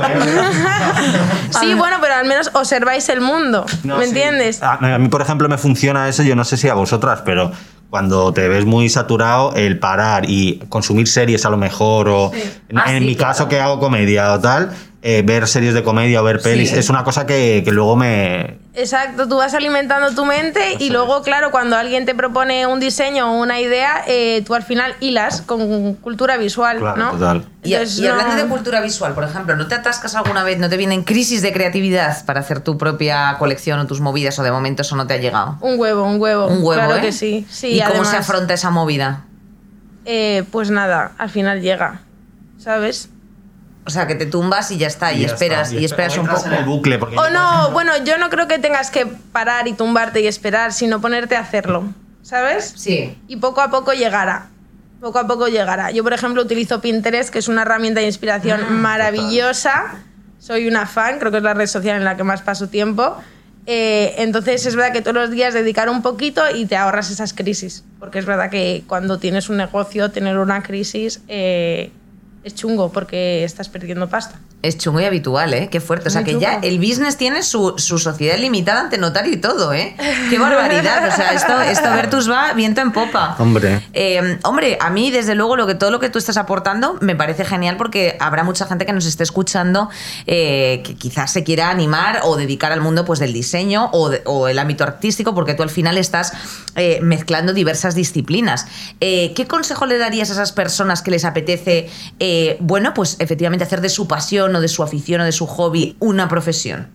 Sí, 1.60 1.74
bueno, 1.74 1.96
pero 2.00 2.14
al 2.14 2.26
menos 2.26 2.50
observáis 2.52 3.08
el 3.08 3.20
mundo, 3.20 3.66
No, 3.84 3.96
¿me 3.96 4.04
sí. 4.04 4.10
entiendes? 4.10 4.62
A, 4.62 4.74
a 4.74 4.98
mí, 4.98 5.08
por 5.08 5.22
ejemplo, 5.22 5.48
me 5.48 5.58
funciona 5.58 6.08
eso, 6.08 6.22
yo 6.22 6.36
no 6.36 6.44
sé 6.44 6.56
si 6.56 6.68
a 6.68 6.74
vosotras, 6.74 7.22
pero 7.24 7.50
cuando 7.90 8.32
te 8.32 8.48
ves 8.48 8.64
muy 8.66 8.88
saturado, 8.88 9.54
el 9.54 9.78
parar 9.78 10.24
y 10.28 10.60
consumir 10.68 11.06
series 11.08 11.44
a 11.46 11.50
lo 11.50 11.56
mejor, 11.56 12.08
o 12.08 12.30
en, 12.68 12.78
Ah, 12.78 12.92
en 12.92 13.00
sí, 13.00 13.06
mi 13.06 13.16
claro. 13.16 13.30
caso 13.32 13.48
que 13.48 13.60
hago 13.60 13.80
comedia 13.80 14.32
o 14.34 14.40
tal, 14.40 14.70
eh, 15.02 15.22
ver 15.24 15.46
series 15.46 15.72
de 15.74 15.82
comedia 15.82 16.20
o 16.20 16.24
ver 16.24 16.40
pelis, 16.40 16.70
Sí. 16.70 16.76
es 16.78 16.90
una 16.90 17.04
cosa 17.04 17.24
que, 17.26 17.62
que 17.64 17.72
luego 17.72 17.96
me... 17.96 18.58
Exacto, 18.80 19.26
tú 19.26 19.36
vas 19.38 19.54
alimentando 19.54 20.14
tu 20.14 20.24
mente 20.24 20.76
y 20.78 20.90
luego, 20.90 21.22
claro, 21.22 21.50
cuando 21.50 21.76
alguien 21.76 22.06
te 22.06 22.14
propone 22.14 22.64
un 22.68 22.78
diseño 22.78 23.32
o 23.32 23.42
una 23.42 23.58
idea, 23.58 24.04
eh, 24.06 24.42
tú 24.46 24.54
al 24.54 24.62
final 24.62 24.94
hilas 25.00 25.42
con 25.42 25.94
cultura 25.94 26.36
visual, 26.36 26.78
Claro, 26.78 26.96
¿no? 26.96 27.10
total. 27.10 27.44
Y, 27.64 27.74
Entonces, 27.74 27.98
y 27.98 28.06
hablando 28.06 28.36
de 28.36 28.44
cultura 28.48 28.80
visual, 28.80 29.14
por 29.14 29.24
ejemplo, 29.24 29.56
¿no 29.56 29.66
te 29.66 29.74
atascas 29.74 30.14
alguna 30.14 30.44
vez, 30.44 30.58
no 30.60 30.68
te 30.68 30.76
vienen 30.76 31.02
crisis 31.02 31.42
de 31.42 31.52
creatividad 31.52 32.24
para 32.24 32.38
hacer 32.38 32.60
tu 32.60 32.78
propia 32.78 33.34
colección 33.40 33.80
o 33.80 33.86
tus 33.88 34.00
movidas 34.00 34.38
o 34.38 34.44
de 34.44 34.52
momento 34.52 34.82
eso 34.82 34.94
no 34.94 35.08
te 35.08 35.14
ha 35.14 35.18
llegado? 35.18 35.58
Un 35.60 35.78
huevo, 35.80 36.04
un 36.04 36.20
huevo. 36.20 36.46
Un 36.46 36.62
huevo, 36.62 36.74
Claro 36.84 36.96
¿eh? 36.96 37.00
que 37.00 37.10
sí. 37.10 37.46
sí 37.50 37.80
¿Y 37.80 37.82
cómo 37.82 38.04
se 38.04 38.16
afronta 38.16 38.54
esa 38.54 38.70
movida? 38.70 39.24
eh, 40.04 40.44
pues 40.52 40.70
nada, 40.70 41.12
al 41.18 41.30
final 41.30 41.60
llega, 41.60 42.00
¿sabes? 42.58 43.10
O 43.88 43.90
sea, 43.90 44.06
que 44.06 44.14
te 44.14 44.26
tumbas 44.26 44.70
y 44.70 44.76
ya 44.76 44.86
está, 44.86 45.14
y, 45.14 45.20
ya 45.20 45.28
esperas, 45.28 45.68
está. 45.68 45.80
y 45.80 45.84
esperas 45.86 46.18
un 46.18 46.26
poco. 46.26 46.44
en 46.44 46.52
el 46.52 46.64
bucle, 46.66 46.98
porque 46.98 47.16
O 47.16 47.30
no, 47.30 47.70
bueno, 47.70 47.92
yo 48.04 48.18
no 48.18 48.28
creo 48.28 48.46
que 48.46 48.58
tengas 48.58 48.90
que 48.90 49.06
parar 49.06 49.66
y 49.66 49.72
tumbarte 49.72 50.20
y 50.20 50.26
esperar, 50.26 50.74
sino 50.74 51.00
ponerte 51.00 51.36
a 51.36 51.40
hacerlo, 51.40 51.84
¿sabes? 52.22 52.74
Sí. 52.76 53.16
Y 53.28 53.36
poco 53.36 53.62
a 53.62 53.70
poco 53.70 53.94
llegará. 53.94 54.48
Poco 55.00 55.18
a 55.18 55.26
poco 55.26 55.48
llegará. 55.48 55.90
Yo, 55.90 56.04
por 56.04 56.12
ejemplo, 56.12 56.42
utilizo 56.42 56.82
Pinterest, 56.82 57.30
que 57.30 57.38
es 57.38 57.48
una 57.48 57.62
herramienta 57.62 58.00
de 58.00 58.06
inspiración 58.06 58.60
Ah, 58.62 58.70
maravillosa. 58.70 59.94
Soy 60.38 60.68
una 60.68 60.84
fan, 60.84 61.18
creo 61.18 61.30
que 61.32 61.38
es 61.38 61.42
la 61.42 61.54
red 61.54 61.66
social 61.66 61.96
en 61.96 62.04
la 62.04 62.14
que 62.14 62.24
más 62.24 62.42
paso 62.42 62.68
tiempo. 62.68 63.16
Eh, 63.64 64.16
entonces 64.18 64.66
es 64.66 64.76
verdad 64.76 64.92
que 64.92 65.00
todos 65.00 65.14
los 65.14 65.30
días 65.30 65.54
dedicar 65.54 65.88
un 65.88 66.02
poquito 66.02 66.42
y 66.54 66.66
te 66.66 66.76
ahorras 66.76 67.10
esas 67.10 67.32
crisis. 67.32 67.84
Porque 67.98 68.18
es 68.18 68.26
verdad 68.26 68.50
que 68.50 68.84
cuando 68.86 69.18
tienes 69.18 69.48
un 69.48 69.56
negocio, 69.56 70.10
tener 70.10 70.36
una 70.36 70.62
crisis 70.62 71.22
eh, 71.28 71.90
es 72.48 72.54
chungo 72.54 72.90
porque 72.90 73.44
estás 73.44 73.68
perdiendo 73.68 74.08
pasta. 74.08 74.40
Es 74.60 74.76
chungo 74.76 75.00
y 75.00 75.04
habitual, 75.04 75.54
¿eh? 75.54 75.68
Qué 75.70 75.80
fuerte. 75.80 76.08
O 76.08 76.10
sea, 76.10 76.22
Muy 76.22 76.32
que 76.34 76.40
ya 76.40 76.58
el 76.62 76.78
business 76.80 77.16
tiene 77.16 77.44
su, 77.44 77.74
su 77.76 77.96
sociedad 78.00 78.36
limitada 78.38 78.80
ante 78.80 78.98
notario 78.98 79.32
y 79.32 79.36
todo, 79.36 79.72
¿eh? 79.72 79.94
Qué 80.30 80.36
barbaridad. 80.36 81.06
O 81.08 81.14
sea, 81.14 81.32
esto, 81.32 81.60
esto 81.60 81.88
Vertus 81.92 82.28
va 82.28 82.54
viento 82.54 82.80
en 82.80 82.90
popa. 82.90 83.36
Hombre. 83.38 83.80
Eh, 83.92 84.38
hombre, 84.42 84.76
a 84.80 84.90
mí, 84.90 85.12
desde 85.12 85.36
luego, 85.36 85.54
lo 85.54 85.68
que, 85.68 85.76
todo 85.76 85.92
lo 85.92 86.00
que 86.00 86.08
tú 86.10 86.18
estás 86.18 86.36
aportando 86.38 86.98
me 87.00 87.14
parece 87.14 87.44
genial 87.44 87.76
porque 87.76 88.16
habrá 88.18 88.42
mucha 88.42 88.66
gente 88.66 88.84
que 88.84 88.92
nos 88.92 89.06
esté 89.06 89.22
escuchando 89.22 89.90
eh, 90.26 90.82
que 90.84 90.96
quizás 90.96 91.32
se 91.32 91.44
quiera 91.44 91.70
animar 91.70 92.22
o 92.24 92.36
dedicar 92.36 92.72
al 92.72 92.80
mundo 92.80 93.04
pues, 93.04 93.20
del 93.20 93.32
diseño 93.32 93.90
o, 93.92 94.08
de- 94.08 94.22
o 94.24 94.48
el 94.48 94.58
ámbito 94.58 94.82
artístico 94.82 95.36
porque 95.36 95.54
tú 95.54 95.62
al 95.62 95.70
final 95.70 95.96
estás 95.98 96.32
eh, 96.74 96.98
mezclando 97.00 97.52
diversas 97.52 97.94
disciplinas. 97.94 98.66
Eh, 99.00 99.32
¿Qué 99.36 99.46
consejo 99.46 99.86
le 99.86 99.98
darías 99.98 100.30
a 100.30 100.32
esas 100.32 100.50
personas 100.50 101.00
que 101.02 101.12
les 101.12 101.24
apetece, 101.24 101.88
eh, 102.18 102.56
bueno, 102.58 102.92
pues 102.92 103.14
efectivamente 103.20 103.62
hacer 103.64 103.80
de 103.80 103.88
su 103.88 104.08
pasión 104.08 104.47
o 104.56 104.60
de 104.60 104.68
su 104.68 104.82
afición 104.82 105.20
o 105.20 105.24
de 105.24 105.32
su 105.32 105.46
hobby 105.46 105.96
una 106.00 106.28
profesión? 106.28 106.88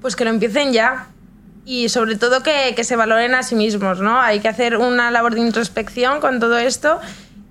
Pues 0.00 0.16
que 0.16 0.24
lo 0.24 0.30
empiecen 0.30 0.72
ya. 0.72 1.06
Y 1.64 1.88
sobre 1.90 2.16
todo 2.16 2.42
que, 2.42 2.72
que 2.74 2.82
se 2.84 2.96
valoren 2.96 3.34
a 3.34 3.42
sí 3.42 3.54
mismos, 3.54 4.00
¿no? 4.00 4.18
Hay 4.20 4.40
que 4.40 4.48
hacer 4.48 4.76
una 4.78 5.10
labor 5.10 5.34
de 5.34 5.40
introspección 5.40 6.20
con 6.20 6.40
todo 6.40 6.56
esto 6.56 6.98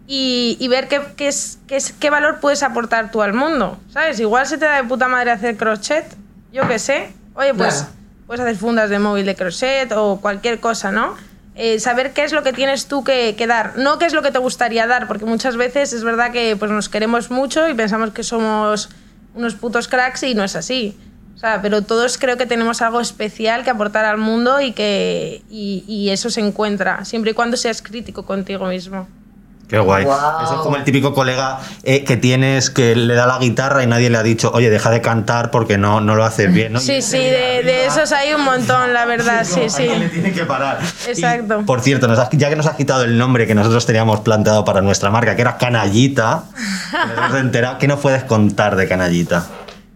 y, 0.07 0.57
y 0.60 0.67
ver 0.69 0.88
qué, 0.88 1.01
qué 1.15 1.27
es, 1.27 1.60
qué, 1.67 1.75
es- 1.75 1.93
qué 1.93 2.10
valor 2.10 2.39
puedes 2.39 2.63
aportar 2.63 3.12
tú 3.12 3.22
al 3.22 3.34
mundo, 3.34 3.77
¿sabes? 3.91 4.19
Igual 4.19 4.48
se 4.48 4.57
te 4.57 4.65
da 4.65 4.81
de 4.81 4.88
puta 4.88 5.07
madre 5.07 5.29
hacer 5.31 5.55
crochet, 5.57 6.05
yo 6.51 6.67
qué 6.67 6.79
sé. 6.79 7.12
Oye, 7.36 7.53
pues 7.53 7.75
Claro. 7.75 7.91
puedes 8.25 8.41
hacer 8.41 8.55
fundas 8.55 8.89
de 8.89 8.98
móvil 8.98 9.25
de 9.25 9.36
crochet 9.36 9.91
o 9.91 10.19
cualquier 10.19 10.60
cosa, 10.60 10.91
¿no? 10.91 11.15
Eh, 11.53 11.79
saber 11.79 12.13
qué 12.13 12.24
es 12.24 12.34
lo 12.34 12.41
que 12.43 12.53
tienes 12.53 12.88
tú 12.88 13.03
que, 13.03 13.36
que 13.38 13.46
dar, 13.48 13.74
no 13.77 14.00
qué 14.00 14.05
es 14.05 14.13
lo 14.13 14.22
que 14.24 14.31
te 14.31 14.39
gustaría 14.39 14.88
dar, 14.88 15.07
porque 15.07 15.25
muchas 15.25 15.57
veces 15.57 15.91
es 15.93 16.03
verdad 16.03 16.31
que 16.31 16.55
pues, 16.55 16.72
nos 16.72 16.88
queremos 16.89 17.29
mucho 17.29 17.67
y 17.67 17.74
pensamos 17.75 18.12
que 18.12 18.24
somos 18.24 18.89
unos 19.38 19.56
putos 19.56 19.88
cracks 19.88 20.24
y 20.24 20.36
no 20.36 20.44
es 20.44 20.56
así. 20.56 20.98
O 21.36 21.39
sea, 21.39 21.62
pero 21.62 21.84
todos 21.84 22.17
creo 22.17 22.36
que 22.36 22.48
tenemos 22.48 22.82
algo 22.82 23.00
especial 23.00 23.63
que 23.63 23.70
aportar 23.70 24.06
al 24.06 24.17
mundo 24.17 24.60
y 24.60 24.72
que 24.72 25.44
y, 25.50 25.84
y 25.88 26.10
eso 26.10 26.32
se 26.32 26.41
encuentra, 26.41 27.06
siempre 27.06 27.32
y 27.32 27.34
cuando 27.36 27.58
seas 27.58 27.82
crítico 27.82 28.25
contigo 28.25 28.65
mismo. 28.65 29.08
Qué 29.69 29.79
guay. 29.79 30.05
Guau. 30.05 30.43
Eso 30.45 30.53
es 30.55 30.59
como 30.62 30.77
el 30.77 30.83
típico 30.86 31.13
colega 31.13 31.59
eh, 31.83 32.05
que 32.05 32.15
tienes 32.15 32.69
que 32.69 32.95
le 32.95 33.13
da 33.15 33.27
la 33.27 33.38
guitarra 33.38 33.83
y 33.83 33.88
nadie 33.88 34.09
le 34.09 34.17
ha 34.17 34.24
dicho, 34.24 34.50
oye, 34.53 34.69
deja 34.69 34.89
de 34.91 35.01
cantar 35.01 35.51
porque 35.51 35.77
no, 35.77 36.00
no 36.00 36.15
lo 36.15 36.24
haces 36.24 36.53
bien. 36.53 36.71
¿no? 36.74 36.79
Sí, 36.79 37.01
sí, 37.01 37.17
de, 37.17 37.63
de 37.63 37.86
esos 37.86 38.12
hay 38.13 38.33
un 38.33 38.45
montón, 38.45 38.93
la 38.93 39.03
verdad, 39.05 39.43
sí, 39.43 39.69
sí. 39.69 39.81
alguien 39.83 40.00
le 40.00 40.09
tiene 40.09 40.31
que 40.31 40.45
parar. 40.45 40.79
Exacto. 41.07 41.59
Y, 41.62 41.63
por 41.65 41.81
cierto, 41.81 42.07
nos 42.07 42.17
has- 42.17 42.29
ya 42.31 42.47
que 42.50 42.55
nos 42.55 42.65
has 42.65 42.75
quitado 42.77 43.03
el 43.03 43.17
nombre 43.17 43.45
que 43.45 43.55
nosotros 43.55 43.86
teníamos 43.86 44.21
planteado 44.21 44.63
para 44.63 44.79
nuestra 44.81 45.09
marca, 45.09 45.36
que 45.36 45.41
era 45.41 45.57
Canallita, 45.57 46.43
enterado, 47.38 47.77
¿qué 47.77 47.88
nos 47.88 48.00
puedes 48.00 48.24
contar 48.24 48.75
de 48.77 48.88
Canallita? 48.88 49.45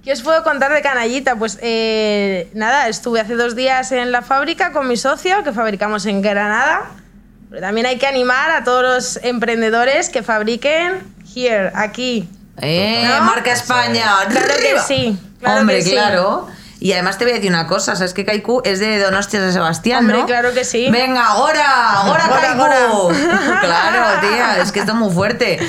¿Qué 0.04 0.12
os 0.12 0.22
puedo 0.22 0.44
contar 0.44 0.74
de 0.74 0.82
Canallita? 0.82 1.36
Pues 1.36 1.60
eh, 1.62 2.50
nada, 2.54 2.88
estuve 2.88 3.20
hace 3.22 3.36
dos 3.36 3.56
días 3.56 3.92
en 3.92 4.12
la 4.12 4.22
fábrica 4.22 4.72
con 4.72 4.88
mi 4.88 4.98
socio, 4.98 5.44
que 5.44 5.54
fabricamos 5.54 6.06
en 6.08 6.22
Granada. 6.22 6.82
Pero 7.52 7.64
también 7.64 7.86
hay 7.86 7.98
que 7.98 8.08
animar 8.08 8.50
a 8.50 8.64
todos 8.64 8.82
los 8.82 9.24
emprendedores 9.26 10.08
que 10.08 10.24
fabriquen 10.24 11.04
here, 11.36 11.70
aquí. 11.76 12.30
Eh, 12.62 13.04
¿No? 13.06 13.26
marca 13.26 13.52
España. 13.52 14.06
Claro 14.30 14.54
que 14.56 14.80
sí, 14.88 15.20
claro 15.38 15.60
Hombre, 15.60 15.80
que 15.80 15.82
sí. 15.84 15.92
claro. 15.92 16.48
Y 16.80 16.94
además 16.94 17.18
te 17.18 17.26
voy 17.26 17.34
a 17.34 17.36
decir 17.36 17.52
una 17.52 17.68
cosa, 17.68 17.98
¿sabes 17.98 18.14
que 18.14 18.24
Kaiku 18.24 18.62
es 18.64 18.80
de 18.80 19.00
Donostias 19.00 19.44
de 19.44 19.52
Sebastián, 19.52 20.00
Hombre, 20.00 20.20
no? 20.20 20.26
claro 20.26 20.54
que 20.54 20.64
sí. 20.64 20.90
Venga, 20.90 21.26
ahora, 21.28 21.90
ahora 21.92 22.24
Kaiku. 22.30 23.10
claro, 23.60 24.22
tía, 24.22 24.58
es 24.62 24.72
que 24.72 24.80
esto 24.80 24.94
es 24.94 24.98
muy 24.98 25.14
fuerte. 25.14 25.60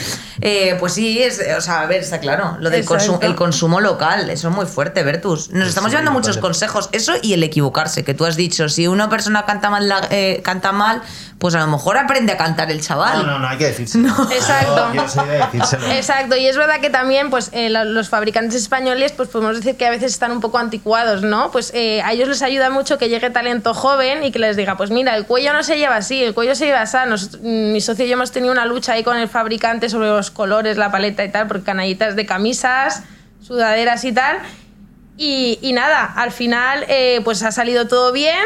Eh, 0.44 0.76
pues 0.80 0.94
sí, 0.94 1.22
es, 1.22 1.40
o 1.56 1.60
sea, 1.60 1.82
a 1.82 1.86
ver, 1.86 2.00
está 2.02 2.18
claro, 2.18 2.56
lo 2.58 2.68
del 2.68 2.84
el 3.20 3.34
consumo 3.36 3.80
local, 3.80 4.28
eso 4.28 4.48
es 4.48 4.54
muy 4.54 4.66
fuerte, 4.66 5.04
Bertus. 5.04 5.50
Nos 5.50 5.68
estamos 5.68 5.90
sí, 5.90 5.92
llevando 5.92 6.10
muchos 6.10 6.36
parece. 6.38 6.40
consejos, 6.40 6.88
eso 6.90 7.12
y 7.22 7.32
el 7.34 7.42
equivocarse, 7.44 8.02
que 8.02 8.12
tú 8.12 8.24
has 8.26 8.34
dicho, 8.34 8.68
si 8.68 8.88
una 8.88 9.08
persona 9.08 9.44
canta 9.46 9.70
mal, 9.70 9.88
la- 9.88 10.06
eh, 10.10 10.40
canta 10.42 10.72
mal, 10.72 11.00
pues 11.38 11.54
a 11.54 11.60
lo 11.60 11.66
mejor 11.68 11.96
aprende 11.96 12.32
a 12.32 12.36
cantar 12.36 12.70
el 12.72 12.80
chaval. 12.80 13.18
No, 13.24 13.32
no, 13.34 13.38
no 13.38 13.48
hay 13.48 13.56
que 13.58 13.66
decírselo. 13.66 14.08
Exacto. 14.32 14.92
Yo 14.94 15.08
soy 15.08 15.28
de 15.28 15.36
decírselo. 15.38 15.86
Exacto, 15.92 16.36
y 16.36 16.46
es 16.46 16.56
verdad 16.56 16.80
que 16.80 16.90
también 16.90 17.30
pues, 17.30 17.50
eh, 17.52 17.68
los 17.70 18.08
fabricantes 18.08 18.56
españoles 18.60 19.12
pues 19.12 19.28
podemos 19.28 19.56
decir 19.56 19.76
que 19.76 19.86
a 19.86 19.90
veces 19.90 20.12
están 20.12 20.32
un 20.32 20.40
poco 20.40 20.58
anticuados, 20.58 21.22
¿no? 21.22 21.50
Pues 21.52 21.70
eh, 21.74 22.02
a 22.02 22.12
ellos 22.12 22.28
les 22.28 22.42
ayuda 22.42 22.68
mucho 22.70 22.98
que 22.98 23.08
llegue 23.08 23.30
talento 23.30 23.74
joven 23.74 24.24
y 24.24 24.32
que 24.32 24.38
les 24.40 24.56
diga, 24.56 24.76
pues 24.76 24.90
mira, 24.90 25.16
el 25.16 25.24
cuello 25.26 25.52
no 25.52 25.62
se 25.62 25.78
lleva 25.78 25.96
así, 25.96 26.22
el 26.22 26.34
cuello 26.34 26.54
se 26.56 26.66
lleva 26.66 26.82
así. 26.82 26.96
Nos- 27.06 27.40
mi 27.40 27.80
socio 27.80 28.04
y 28.04 28.08
yo 28.08 28.14
hemos 28.14 28.32
tenido 28.32 28.52
una 28.52 28.66
lucha 28.66 28.92
ahí 28.94 29.02
con 29.04 29.16
el 29.16 29.28
fabricante 29.28 29.88
sobre 29.88 30.08
los 30.08 30.30
colores, 30.32 30.76
la 30.76 30.90
paleta 30.90 31.24
y 31.24 31.30
tal, 31.30 31.46
porque 31.46 31.64
canallitas 31.64 32.16
de 32.16 32.26
camisas, 32.26 33.02
sudaderas 33.40 34.04
y 34.04 34.12
tal. 34.12 34.38
Y, 35.16 35.70
nada, 35.74 36.04
al 36.04 36.32
final 36.32 36.84
eh, 36.88 37.20
pues 37.22 37.42
ha 37.42 37.52
salido 37.52 37.86
todo 37.86 38.12
bien 38.12 38.42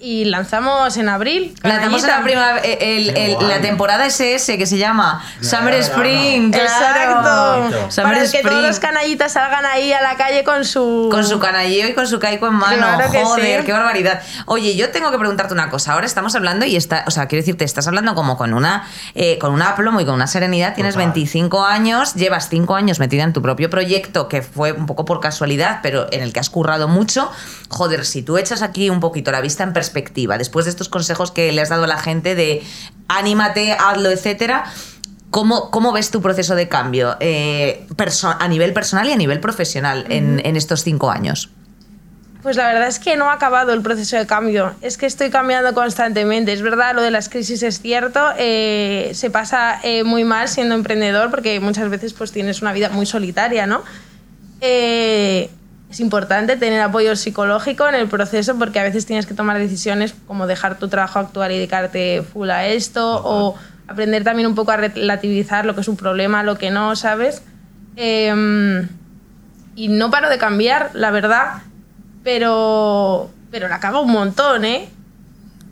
y 0.00 0.24
lanzamos 0.24 0.96
en 0.96 1.08
abril. 1.08 1.54
Lanzamos 1.62 2.02
en 2.02 2.08
la, 2.34 2.58
el- 2.58 3.16
el- 3.16 3.34
guay. 3.36 3.48
la 3.48 3.60
temporada 3.60 4.06
SS 4.06 4.58
que 4.58 4.66
se 4.66 4.76
llama 4.78 5.24
Summer 5.40 5.74
claro. 5.74 5.82
Spring. 5.84 6.52
claro. 6.52 6.66
Exacto. 6.66 7.90
Summer 7.90 8.12
Para 8.14 8.20
que 8.20 8.24
Spring. 8.38 8.48
todos 8.48 8.62
los 8.62 8.78
canallitas 8.80 9.32
salgan 9.32 9.64
ahí 9.66 9.92
a 9.92 10.00
la 10.02 10.16
calle 10.16 10.42
con 10.44 10.64
su. 10.64 11.08
Con 11.10 11.24
su 11.24 11.38
canalleo 11.38 11.88
y 11.88 11.94
con 11.94 12.06
su 12.06 12.18
caico 12.18 12.48
en 12.48 12.54
mano. 12.54 12.76
Claro 12.76 13.10
que 13.10 13.22
Joder, 13.24 13.60
sí. 13.60 13.66
qué 13.66 13.72
barbaridad. 13.72 14.22
Oye, 14.46 14.74
yo 14.76 14.90
tengo 14.90 15.10
que 15.10 15.18
preguntarte 15.18 15.54
una 15.54 15.70
cosa. 15.70 15.92
Ahora 15.92 16.06
estamos 16.06 16.34
hablando 16.34 16.64
y 16.64 16.76
está, 16.76 17.04
o 17.06 17.10
sea, 17.10 17.26
quiero 17.26 17.42
decirte, 17.42 17.64
estás 17.64 17.86
hablando 17.86 18.14
como 18.14 18.36
con 18.36 18.52
una, 18.54 18.86
eh, 19.14 19.38
con 19.38 19.52
un 19.52 19.62
aplomo 19.62 20.00
y 20.00 20.04
con 20.04 20.14
una 20.14 20.26
serenidad. 20.26 20.74
Tienes 20.74 20.94
Total. 20.94 21.06
25 21.12 21.64
años, 21.64 22.14
llevas 22.14 22.48
5 22.48 22.74
años 22.74 22.98
metida 22.98 23.22
en 23.22 23.32
tu 23.32 23.42
propio 23.42 23.70
proyecto, 23.70 24.28
que 24.28 24.42
fue 24.42 24.72
un 24.72 24.86
poco 24.86 25.04
por 25.04 25.20
casualidad, 25.20 25.80
pero 25.82 26.06
en 26.12 26.22
el 26.22 26.32
que 26.32 26.40
has 26.40 26.50
currado 26.50 26.88
mucho. 26.88 27.30
Joder, 27.68 28.04
si 28.04 28.22
tú 28.22 28.38
echas 28.38 28.62
aquí 28.62 28.90
un 28.90 29.00
poquito 29.04 29.30
la 29.30 29.40
vista 29.40 29.62
en 29.62 29.72
perspectiva, 29.72 30.38
después 30.38 30.64
de 30.64 30.70
estos 30.70 30.88
consejos 30.88 31.30
que 31.30 31.52
le 31.52 31.60
has 31.60 31.68
dado 31.68 31.84
a 31.84 31.86
la 31.86 31.98
gente 31.98 32.34
de 32.34 32.62
anímate, 33.08 33.72
hazlo, 33.72 34.10
etcétera. 34.10 34.64
¿Cómo, 35.30 35.70
cómo 35.70 35.92
ves 35.92 36.10
tu 36.10 36.20
proceso 36.22 36.54
de 36.54 36.68
cambio 36.68 37.16
eh, 37.20 37.86
a 38.38 38.48
nivel 38.48 38.72
personal 38.72 39.08
y 39.08 39.12
a 39.12 39.16
nivel 39.16 39.40
profesional 39.40 40.06
en, 40.08 40.40
en 40.44 40.56
estos 40.56 40.82
cinco 40.84 41.10
años? 41.10 41.50
Pues 42.44 42.56
la 42.56 42.66
verdad 42.68 42.88
es 42.88 42.98
que 42.98 43.16
no 43.16 43.30
ha 43.30 43.32
acabado 43.32 43.72
el 43.72 43.80
proceso 43.80 44.16
de 44.18 44.26
cambio. 44.26 44.74
Es 44.82 44.98
que 44.98 45.06
estoy 45.06 45.30
cambiando 45.30 45.72
constantemente. 45.72 46.52
Es 46.52 46.60
verdad, 46.60 46.94
lo 46.94 47.00
de 47.00 47.10
las 47.10 47.30
crisis 47.30 47.62
es 47.62 47.80
cierto. 47.80 48.20
eh, 48.38 49.12
se 49.14 49.30
pasa 49.30 49.80
eh, 49.82 50.04
muy 50.04 50.24
mal 50.24 50.48
siendo 50.48 50.74
emprendedor 50.74 51.30
porque 51.30 51.58
muchas 51.58 51.88
veces 51.88 52.12
pues 52.12 52.32
tienes 52.32 52.60
una 52.60 52.74
vida 52.74 52.90
muy 52.90 53.06
solitaria, 53.06 53.66
¿no? 53.66 53.82
Eh, 55.94 55.96
es 55.96 56.00
importante 56.00 56.56
tener 56.56 56.80
apoyo 56.80 57.14
psicológico 57.16 57.88
en 57.88 57.94
el 57.94 58.08
proceso 58.08 58.56
porque 58.58 58.80
a 58.80 58.82
veces 58.82 59.06
tienes 59.06 59.26
que 59.26 59.34
tomar 59.34 59.58
decisiones 59.58 60.14
como 60.26 60.46
dejar 60.46 60.78
tu 60.78 60.88
trabajo 60.88 61.20
actual 61.20 61.52
y 61.52 61.56
dedicarte 61.56 62.22
full 62.22 62.50
a 62.50 62.66
esto 62.66 63.22
o 63.24 63.54
aprender 63.86 64.24
también 64.24 64.48
un 64.48 64.54
poco 64.54 64.72
a 64.72 64.76
relativizar 64.76 65.64
lo 65.64 65.74
que 65.74 65.82
es 65.82 65.88
un 65.88 65.96
problema, 65.96 66.42
lo 66.42 66.56
que 66.56 66.70
no, 66.70 66.96
¿sabes? 66.96 67.42
Em, 67.96 68.88
y 69.76 69.88
no 69.88 70.10
paro 70.10 70.28
de 70.30 70.38
cambiar, 70.38 70.90
la 70.94 71.10
verdad, 71.10 71.62
pero, 72.24 73.30
pero 73.50 73.68
la 73.68 73.78
cago 73.78 74.02
un 74.02 74.12
montón, 74.12 74.64
¿eh? 74.64 74.88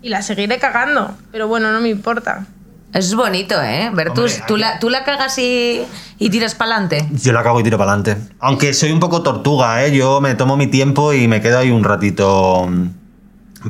Y 0.01 0.09
la 0.09 0.21
seguiré 0.21 0.57
cagando, 0.59 1.15
pero 1.31 1.47
bueno, 1.47 1.71
no 1.71 1.79
me 1.81 1.89
importa. 1.89 2.45
Es 2.93 3.15
bonito, 3.15 3.59
¿eh? 3.61 3.87
Hombre, 3.89 4.11
tú, 4.47 4.55
la, 4.55 4.77
tú 4.79 4.89
la 4.89 5.03
cagas 5.03 5.37
y, 5.39 5.81
y 6.19 6.29
tiras 6.29 6.53
para 6.53 6.75
adelante. 6.75 7.07
Yo 7.11 7.33
la 7.33 7.41
cago 7.41 7.59
y 7.59 7.63
tiro 7.63 7.77
para 7.77 7.93
adelante. 7.93 8.21
Aunque 8.39 8.73
soy 8.73 8.91
un 8.91 8.99
poco 8.99 9.23
tortuga, 9.23 9.83
¿eh? 9.83 9.95
Yo 9.95 10.21
me 10.21 10.35
tomo 10.35 10.57
mi 10.57 10.67
tiempo 10.67 11.11
y 11.11 11.27
me 11.27 11.41
quedo 11.41 11.57
ahí 11.57 11.71
un 11.71 11.83
ratito 11.83 12.67
mm, 12.69 12.87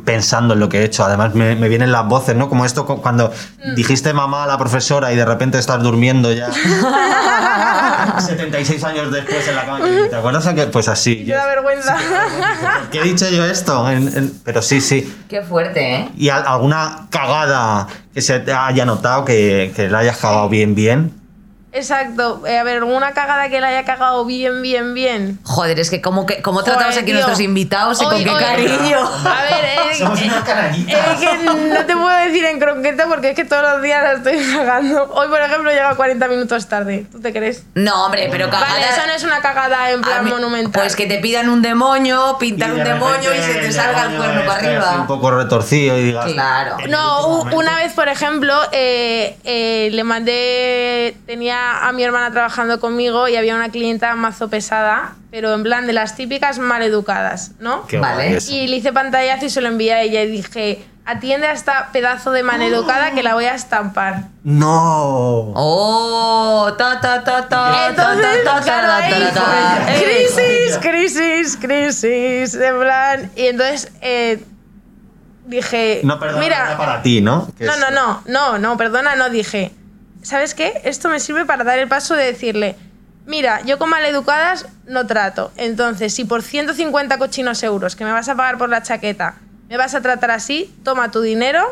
pensando 0.06 0.54
en 0.54 0.60
lo 0.60 0.70
que 0.70 0.80
he 0.82 0.84
hecho. 0.86 1.04
Además, 1.04 1.36
me, 1.36 1.56
me 1.56 1.70
vienen 1.70 1.92
las 1.92 2.08
voces, 2.08 2.36
¿no? 2.36 2.50
Como 2.50 2.66
esto 2.66 2.86
cu- 2.86 3.02
cuando 3.02 3.32
Mm. 3.66 3.76
dijiste 3.76 4.14
mamá 4.14 4.44
a 4.44 4.48
la 4.48 4.58
profesora 4.58 5.12
y 5.14 5.16
de 5.16 5.26
repente 5.26 5.58
estás 5.58 5.82
durmiendo 5.82 6.32
ya. 6.34 6.50
76 8.20 8.84
años 8.84 9.12
después 9.12 9.48
en 9.48 9.56
la 9.56 9.66
cama. 9.66 9.80
¿Te 10.10 10.16
acuerdas? 10.16 10.48
que- 10.54 10.66
Pues 10.68 10.88
así. 10.88 11.24
Da 11.26 11.46
vergüenza. 11.46 11.96
¿Por 11.96 12.90
qué 12.90 13.00
he 13.00 13.04
dicho 13.04 13.30
yo 13.30 13.46
esto? 13.46 13.90
En- 13.90 14.08
en- 14.18 14.34
pero 14.44 14.62
sí, 14.62 14.82
sí. 14.82 15.14
Qué 15.30 15.42
fuerte, 15.42 15.96
¿eh? 15.96 16.10
¿Y 16.18 16.30
al- 16.30 16.46
alguna 16.48 17.08
cagada 17.10 17.88
que 18.14 18.22
se 18.22 18.40
te 18.40 18.54
haya 18.54 18.86
notado 18.86 19.26
que, 19.26 19.72
que 19.76 19.90
la 19.90 20.00
hayas 20.00 20.18
cagado 20.18 20.50
bien, 20.50 20.76
bien? 20.76 21.14
Exacto. 21.74 22.44
Eh, 22.46 22.58
a 22.60 22.64
ver, 22.64 22.78
alguna 22.78 23.14
cagada 23.14 23.50
que 23.50 23.60
la 23.60 23.70
haya 23.70 23.84
cagado 23.84 24.24
bien, 24.26 24.62
bien, 24.62 24.94
bien. 24.94 25.40
Joder, 25.44 25.80
es 25.80 25.90
que 25.90 26.02
como, 26.02 26.26
que, 26.26 26.42
como 26.42 26.64
tratamos 26.64 26.96
aquí 26.96 27.06
tío. 27.06 27.16
nuestros 27.16 27.40
invitados 27.40 28.00
y 28.02 28.06
Hoy- 28.06 28.12
con 28.12 28.24
qué 28.24 28.30
hoy- 28.30 28.44
cariño. 28.44 29.00
A 29.00 29.42
ver, 29.44 29.66
eh, 29.66 29.96
Somos 29.98 30.22
eh, 30.22 30.26
unas 30.26 30.44
canallitas. 30.44 31.22
es 31.22 31.30
que 31.30 31.38
no 31.44 31.86
te 31.86 31.94
puedo 31.96 32.10
decir 32.26 32.46
en 32.46 32.60
croqueta 32.60 33.06
porque 33.08 33.32
es 33.32 33.36
que 33.36 33.46
todos 33.46 33.64
los 33.64 33.82
días 33.82 34.04
la 34.04 34.14
estoy 34.14 34.38
cagando. 34.56 35.12
Hoy, 35.14 35.28
por 35.28 35.42
ejemplo, 35.42 35.72
llega 35.72 35.96
40 35.96 36.28
minutos 36.28 36.68
tarde. 36.68 37.06
¿Tú 37.12 37.20
te 37.20 37.34
crees? 37.34 37.64
No, 37.74 38.06
hombre, 38.06 38.28
pero 38.32 38.50
cagada... 38.50 38.72
Vale, 38.74 38.86
eso 38.90 39.02
no 39.08 39.14
es 39.14 39.24
una 39.24 39.42
cagada 39.42 39.90
en 39.92 40.02
plan 40.02 40.24
mí- 40.26 40.32
monumental. 40.32 40.84
Pues 40.84 40.96
que 40.96 41.08
te 41.08 41.18
pidan 41.18 41.50
un 41.50 41.62
demonio, 41.64 42.38
pintar 42.40 42.72
un 42.72 42.78
de 42.78 42.84
demonio 42.84 43.34
y 43.34 43.40
se 43.40 43.54
te 43.56 43.66
el 43.66 43.74
salga 43.74 44.04
el 44.12 44.18
cuerno 44.18 44.42
para 44.46 44.60
esté 44.60 44.68
así 44.68 44.76
arriba. 44.78 45.02
Un 45.02 45.08
poco 45.08 45.32
retorcido 45.32 45.98
y 45.98 46.04
digas. 46.04 46.26
Claro. 46.32 46.78
No, 46.90 47.42
una 47.54 47.76
vez, 47.78 47.94
por 47.94 48.08
ejemplo, 48.10 48.54
eh, 48.72 49.38
eh, 49.44 49.90
le 49.92 50.04
mandé, 50.04 51.16
tenía 51.26 51.63
a 51.72 51.92
mi 51.92 52.04
hermana 52.04 52.32
trabajando 52.32 52.80
conmigo 52.80 53.28
y 53.28 53.36
había 53.36 53.56
una 53.56 53.70
clienta 53.70 54.14
mazo 54.16 54.50
pesada, 54.50 55.16
pero 55.32 55.54
en 55.54 55.64
plan 55.64 55.88
de 55.88 55.94
las 55.94 56.16
típicas 56.16 56.60
maleducadas, 56.60 57.52
¿no? 57.60 57.86
Qué 57.88 57.98
Vale. 57.98 58.38
Y 58.50 58.68
le 58.68 58.78
hice 58.78 58.94
pantallazo 58.94 59.46
y 59.46 59.50
se 59.50 59.62
lo 59.62 59.68
envié 59.70 59.94
a 59.94 60.02
ella 60.02 60.22
y 60.24 60.28
dije, 60.32 60.86
atiende 61.06 61.48
a 61.48 61.52
esta 61.52 61.90
pedazo 61.92 62.32
de 62.32 62.44
maleducada 62.44 63.12
que 63.12 63.24
la 63.24 63.34
voy 63.34 63.46
a 63.46 63.56
estampar. 63.56 64.24
No. 64.44 65.54
Oh, 65.56 66.72
ta 66.78 67.00
ta 67.02 67.24
ta 67.24 67.48
ta. 67.50 67.88
Entonces, 67.90 68.44
ta, 68.44 68.52
ta, 68.52 68.60
ta, 68.60 68.64
claro, 68.64 68.88
ta, 68.88 68.98
ahí, 68.98 69.12
ta, 69.12 69.34
ta. 69.34 69.94
Eh, 69.96 70.04
crisis, 70.04 70.78
crisis, 70.82 71.58
crisis, 71.60 72.54
en 72.56 72.80
plan, 72.80 73.32
y 73.36 73.48
entonces 73.48 73.92
eh, 74.02 74.44
dije, 75.46 76.02
No, 76.04 76.20
perdona, 76.20 76.40
mira, 76.40 76.66
era 76.68 76.78
para 76.78 77.02
ti, 77.02 77.22
¿no? 77.22 77.48
Que 77.58 77.66
No, 77.66 77.74
es- 77.74 77.80
no, 77.80 77.92
no, 77.92 78.22
no, 78.28 78.58
no, 78.60 78.78
perdona, 78.78 79.16
no 79.16 79.30
dije. 79.30 79.72
¿Sabes 80.24 80.56
qué? 80.56 80.82
Esto 80.86 81.10
me 81.10 81.20
sirve 81.20 81.46
para 81.46 81.64
dar 81.64 81.78
el 81.80 81.88
paso 81.88 82.16
de 82.16 82.26
decirle, 82.26 82.76
mira, 83.26 83.62
yo 83.62 83.78
con 83.78 83.90
maleducadas 83.90 84.66
no 84.88 85.06
trato. 85.06 85.52
Entonces, 85.58 86.14
si 86.14 86.24
por 86.24 86.42
150 86.42 87.18
cochinos 87.18 87.62
euros 87.62 87.96
que 87.96 88.06
me 88.06 88.12
vas 88.12 88.30
a 88.30 88.36
pagar 88.36 88.58
por 88.58 88.70
la 88.70 88.82
chaqueta 88.82 89.36
me 89.70 89.78
vas 89.78 89.96
a 89.96 90.02
tratar 90.02 90.32
así, 90.32 90.74
toma 90.84 91.12
tu 91.12 91.22
dinero. 91.22 91.64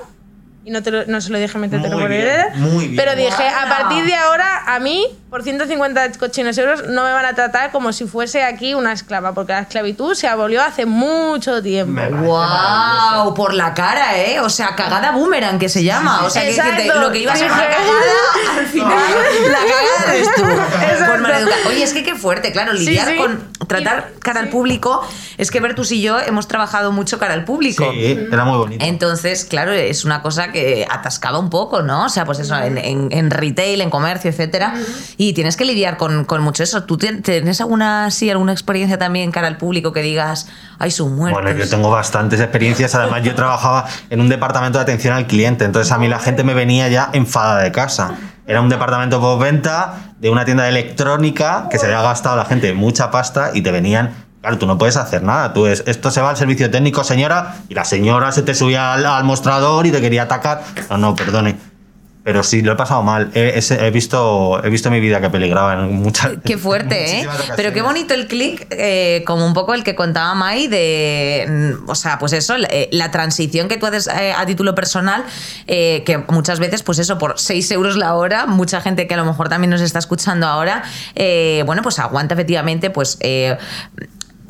Y 0.63 0.69
no, 0.69 0.83
te 0.83 0.91
lo- 0.91 1.05
no 1.07 1.19
se 1.21 1.31
lo 1.31 1.39
dije, 1.39 1.57
métetelo 1.57 1.95
Muy 1.95 2.01
por 2.03 2.09
bien, 2.11 2.27
el 2.53 2.59
muy 2.59 2.87
bien. 2.87 2.95
Pero 2.95 3.15
dije, 3.15 3.47
a 3.49 3.67
partir 3.67 4.05
de 4.05 4.13
ahora, 4.13 4.63
a 4.67 4.79
mí 4.79 5.07
por 5.31 5.41
150 5.41 6.11
cochinos 6.19 6.55
euros 6.59 6.87
no 6.87 7.03
me 7.03 7.11
van 7.11 7.25
a 7.25 7.33
tratar 7.33 7.71
como 7.71 7.91
si 7.93 8.05
fuese 8.05 8.43
aquí 8.43 8.75
una 8.75 8.91
esclava, 8.93 9.33
porque 9.33 9.53
la 9.53 9.61
esclavitud 9.61 10.13
se 10.13 10.27
abolió 10.27 10.61
hace 10.61 10.85
mucho 10.85 11.63
tiempo. 11.63 11.99
¡Wow! 12.11 13.33
Por 13.33 13.53
la 13.55 13.73
cara, 13.73 14.17
¿eh? 14.19 14.39
O 14.39 14.49
sea, 14.49 14.75
cagada 14.75 15.11
boomerang 15.13 15.57
que 15.57 15.67
se 15.69 15.83
llama. 15.83 16.25
O 16.25 16.29
sea, 16.29 16.43
que, 16.43 16.49
que 16.49 16.55
te- 16.61 16.61
Exacto. 16.85 16.99
lo 17.01 17.11
que 17.11 17.19
iba 17.19 17.33
a 17.33 17.35
ser 17.35 17.51
una 17.51 17.63
cagada, 17.67 18.60
final 18.71 18.89
la 19.51 19.57
cagada 19.57 20.15
eres 20.15 20.27
tú. 20.35 20.43
Exacto. 20.43 21.11
Por 21.11 21.21
maleducada. 21.21 21.57
Oye, 21.67 21.83
es 21.83 21.93
que 21.93 22.03
qué 22.03 22.15
fuerte, 22.15 22.51
claro, 22.51 22.75
Sí, 22.77 22.85
lidiar 22.85 23.07
sí. 23.09 23.15
con 23.17 23.51
tratar 23.67 24.11
cara 24.19 24.39
al 24.41 24.45
sí. 24.47 24.51
público. 24.51 25.01
Es 25.37 25.49
que 25.51 25.59
Bertus 25.59 25.91
y 25.91 26.01
yo 26.01 26.19
hemos 26.19 26.47
trabajado 26.47 26.91
mucho 26.91 27.17
cara 27.19 27.33
al 27.33 27.45
público. 27.45 27.89
Sí, 27.91 28.17
era 28.31 28.45
muy 28.45 28.57
bonito. 28.57 28.85
Entonces, 28.85 29.45
claro, 29.45 29.71
es 29.71 30.05
una 30.05 30.21
cosa 30.21 30.51
que 30.51 30.85
atascaba 30.89 31.39
un 31.39 31.49
poco, 31.49 31.81
¿no? 31.81 32.05
O 32.05 32.09
sea, 32.09 32.25
pues 32.25 32.39
eso, 32.39 32.55
en, 32.57 32.77
en- 32.77 33.09
en 33.11 33.31
retail, 33.31 33.81
en 33.81 33.89
comercio, 33.89 34.29
etcétera. 34.29 34.73
Y 35.17 35.33
tienes 35.33 35.57
que 35.57 35.65
lidiar 35.65 35.97
con, 35.97 36.25
con 36.25 36.41
mucho 36.41 36.63
eso. 36.63 36.83
¿Tú 36.83 36.97
tien- 36.97 37.21
tienes 37.23 37.59
alguna, 37.61 38.11
sí, 38.11 38.29
alguna 38.29 38.51
experiencia 38.51 38.97
también 38.97 39.31
cara 39.31 39.47
al 39.47 39.57
público 39.57 39.91
que 39.93 40.01
digas, 40.01 40.47
ay, 40.79 40.91
su 40.91 41.07
muerte? 41.09 41.41
Bueno, 41.41 41.57
yo 41.57 41.67
tengo 41.69 41.89
bastantes 41.89 42.39
experiencias. 42.39 42.93
Además, 42.95 43.23
yo 43.23 43.33
trabajaba 43.35 43.87
en 44.09 44.21
un 44.21 44.29
departamento 44.29 44.77
de 44.77 44.83
atención 44.83 45.13
al 45.15 45.27
cliente. 45.27 45.65
Entonces, 45.65 45.91
a 45.91 45.97
mí 45.97 46.07
la 46.07 46.19
gente 46.19 46.43
me 46.43 46.53
venía 46.53 46.87
ya 46.89 47.09
enfadada 47.13 47.61
de 47.63 47.71
casa. 47.71 48.15
Era 48.51 48.59
un 48.59 48.67
departamento 48.67 49.21
postventa 49.21 49.93
de 50.19 50.29
una 50.29 50.43
tienda 50.43 50.63
de 50.63 50.71
electrónica 50.71 51.67
que 51.71 51.79
se 51.79 51.85
había 51.85 52.01
gastado 52.01 52.35
la 52.35 52.43
gente 52.43 52.73
mucha 52.73 53.09
pasta 53.09 53.51
y 53.53 53.61
te 53.61 53.71
venían. 53.71 54.13
Claro, 54.41 54.57
tú 54.57 54.67
no 54.67 54.77
puedes 54.77 54.97
hacer 54.97 55.23
nada. 55.23 55.53
Tú 55.53 55.67
es, 55.67 55.85
esto 55.87 56.11
se 56.11 56.19
va 56.19 56.31
al 56.31 56.35
servicio 56.35 56.69
técnico, 56.69 57.05
señora, 57.05 57.55
y 57.69 57.75
la 57.75 57.85
señora 57.85 58.29
se 58.33 58.41
te 58.41 58.53
subía 58.53 58.91
al, 58.91 59.05
al 59.05 59.23
mostrador 59.23 59.85
y 59.85 59.91
te 59.91 60.01
quería 60.01 60.23
atacar. 60.23 60.63
No, 60.89 60.97
no, 60.97 61.15
perdone. 61.15 61.70
Pero 62.23 62.43
sí, 62.43 62.61
lo 62.61 62.73
he 62.73 62.75
pasado 62.75 63.01
mal. 63.01 63.31
He, 63.33 63.57
he- 63.59 63.87
he 63.87 63.89
visto, 63.89 64.63
he 64.63 64.69
visto 64.69 64.91
mi 64.91 64.99
vida 64.99 65.19
que 65.21 65.29
peligraba 65.31 65.73
en 65.73 65.91
muchas. 65.95 66.33
Qué 66.45 66.57
fuerte, 66.57 67.19
¿eh? 67.21 67.27
Pero 67.55 67.73
qué 67.73 67.81
bonito 67.81 68.13
el 68.13 68.27
clic, 68.27 68.67
eh, 68.69 69.23
como 69.25 69.43
un 69.45 69.53
poco 69.55 69.73
el 69.73 69.83
que 69.83 69.95
contaba 69.95 70.35
Mai 70.35 70.67
de, 70.67 71.73
mm, 71.83 71.89
o 71.89 71.95
sea, 71.95 72.19
pues 72.19 72.33
eso, 72.33 72.57
la, 72.57 72.67
eh, 72.71 72.89
la 72.91 73.09
transición 73.09 73.67
que 73.67 73.77
tú 73.77 73.87
haces 73.87 74.07
eh, 74.07 74.33
a 74.37 74.45
título 74.45 74.75
personal, 74.75 75.23
eh, 75.65 76.03
que 76.05 76.19
muchas 76.29 76.59
veces, 76.59 76.83
pues 76.83 76.99
eso, 76.99 77.17
por 77.17 77.39
6 77.39 77.71
euros 77.71 77.97
la 77.97 78.13
hora, 78.13 78.45
mucha 78.45 78.81
gente 78.81 79.07
que 79.07 79.15
a 79.15 79.17
lo 79.17 79.25
mejor 79.25 79.49
también 79.49 79.71
nos 79.71 79.81
está 79.81 79.97
escuchando 79.99 80.45
ahora, 80.47 80.83
bueno, 81.65 81.81
pues 81.81 81.97
aguanta 81.99 82.35
efectivamente, 82.35 82.89
pues... 82.91 83.17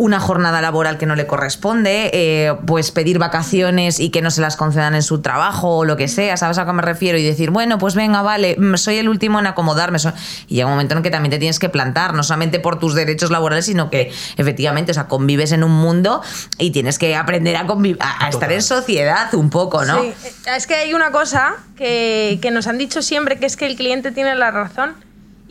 una 0.02 0.20
jornada 0.20 0.62
laboral 0.62 0.98
que 0.98 1.06
no 1.06 1.16
le 1.16 1.28
corresponde, 1.28 2.10
eh, 2.12 2.56
pues 2.66 2.90
pedir 2.90 3.20
vacaciones 3.20 4.00
y 4.00 4.10
que 4.10 4.24
no 4.24 4.32
se 4.32 4.42
las 4.42 4.58
concedan 4.58 4.96
en 4.96 5.04
su 5.04 5.22
trabajo 5.22 5.78
o 5.78 5.86
lo 5.86 5.96
que 5.96 6.08
sea, 6.08 6.38
¿sabes 6.38 6.58
a 6.58 6.66
qué 6.66 6.74
me 6.74 6.82
refiero? 6.82 7.20
Y 7.20 7.24
decir, 7.24 7.52
bueno, 7.52 7.78
pues 7.78 7.94
venga, 7.94 8.24
vale, 8.24 8.56
mm, 8.58 8.78
soy 8.78 8.98
el 8.98 9.08
último 9.08 9.40
en 9.40 9.46
acomodarme. 9.46 10.00
Y 10.48 10.56
llega 10.56 10.66
un 10.66 10.74
momento 10.74 10.96
en 10.96 11.04
que 11.04 11.12
también 11.12 11.30
te 11.30 11.38
tienes 11.38 11.60
que 11.60 11.70
plantar, 11.70 12.16
no 12.16 12.24
solamente 12.24 12.60
por 12.60 12.80
tus 12.80 12.96
derechos 12.96 13.30
laborales, 13.30 13.66
sino 13.66 13.92
que 13.92 14.12
efectivamente, 14.38 14.90
o 14.90 14.96
sea, 14.96 15.06
convives 15.08 15.52
en 15.52 15.64
un 15.64 15.72
mundo 15.72 16.24
y 16.58 16.72
tienes 16.72 16.98
que 16.98 17.16
aprender 17.16 17.56
a, 17.56 17.68
a 18.20 18.30
estar 18.30 18.52
en 18.52 18.64
sociedad 18.64 19.32
un 19.36 19.52
poco, 19.52 19.86
¿no? 19.86 20.02
Sí, 20.02 20.14
es 20.48 20.66
que 20.66 20.74
hay 20.74 20.96
una 20.96 21.12
cosa 21.12 21.58
que, 21.78 22.40
que 22.42 22.50
nos 22.50 22.66
han 22.66 22.80
dicho 22.80 23.04
siempre, 23.04 23.38
que 23.38 23.46
es 23.46 23.56
que 23.56 23.68
el 23.68 23.76
cliente 23.76 24.12
tiene 24.12 24.34
la 24.34 24.50
razón. 24.50 24.96